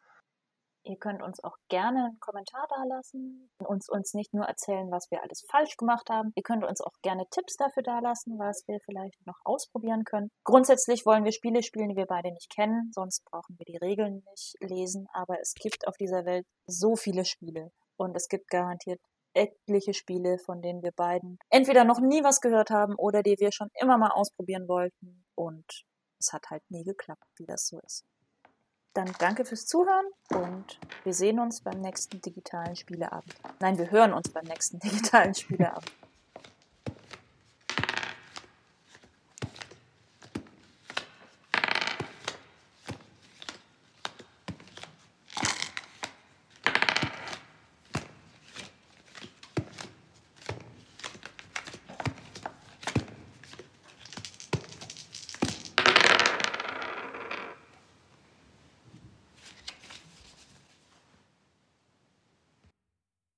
[0.84, 5.22] Ihr könnt uns auch gerne einen Kommentar dalassen, uns uns nicht nur erzählen, was wir
[5.22, 6.32] alles falsch gemacht haben.
[6.34, 10.30] Ihr könnt uns auch gerne Tipps dafür dalassen, was wir vielleicht noch ausprobieren können.
[10.44, 14.24] Grundsätzlich wollen wir Spiele spielen, die wir beide nicht kennen, sonst brauchen wir die Regeln
[14.30, 15.06] nicht lesen.
[15.12, 19.00] Aber es gibt auf dieser Welt so viele Spiele und es gibt garantiert
[19.34, 23.52] etliche Spiele, von denen wir beiden entweder noch nie was gehört haben oder die wir
[23.52, 25.84] schon immer mal ausprobieren wollten und
[26.18, 28.04] es hat halt nie geklappt, wie das so ist.
[28.94, 33.34] Dann danke fürs Zuhören und wir sehen uns beim nächsten digitalen Spieleabend.
[33.58, 35.90] Nein, wir hören uns beim nächsten digitalen Spieleabend.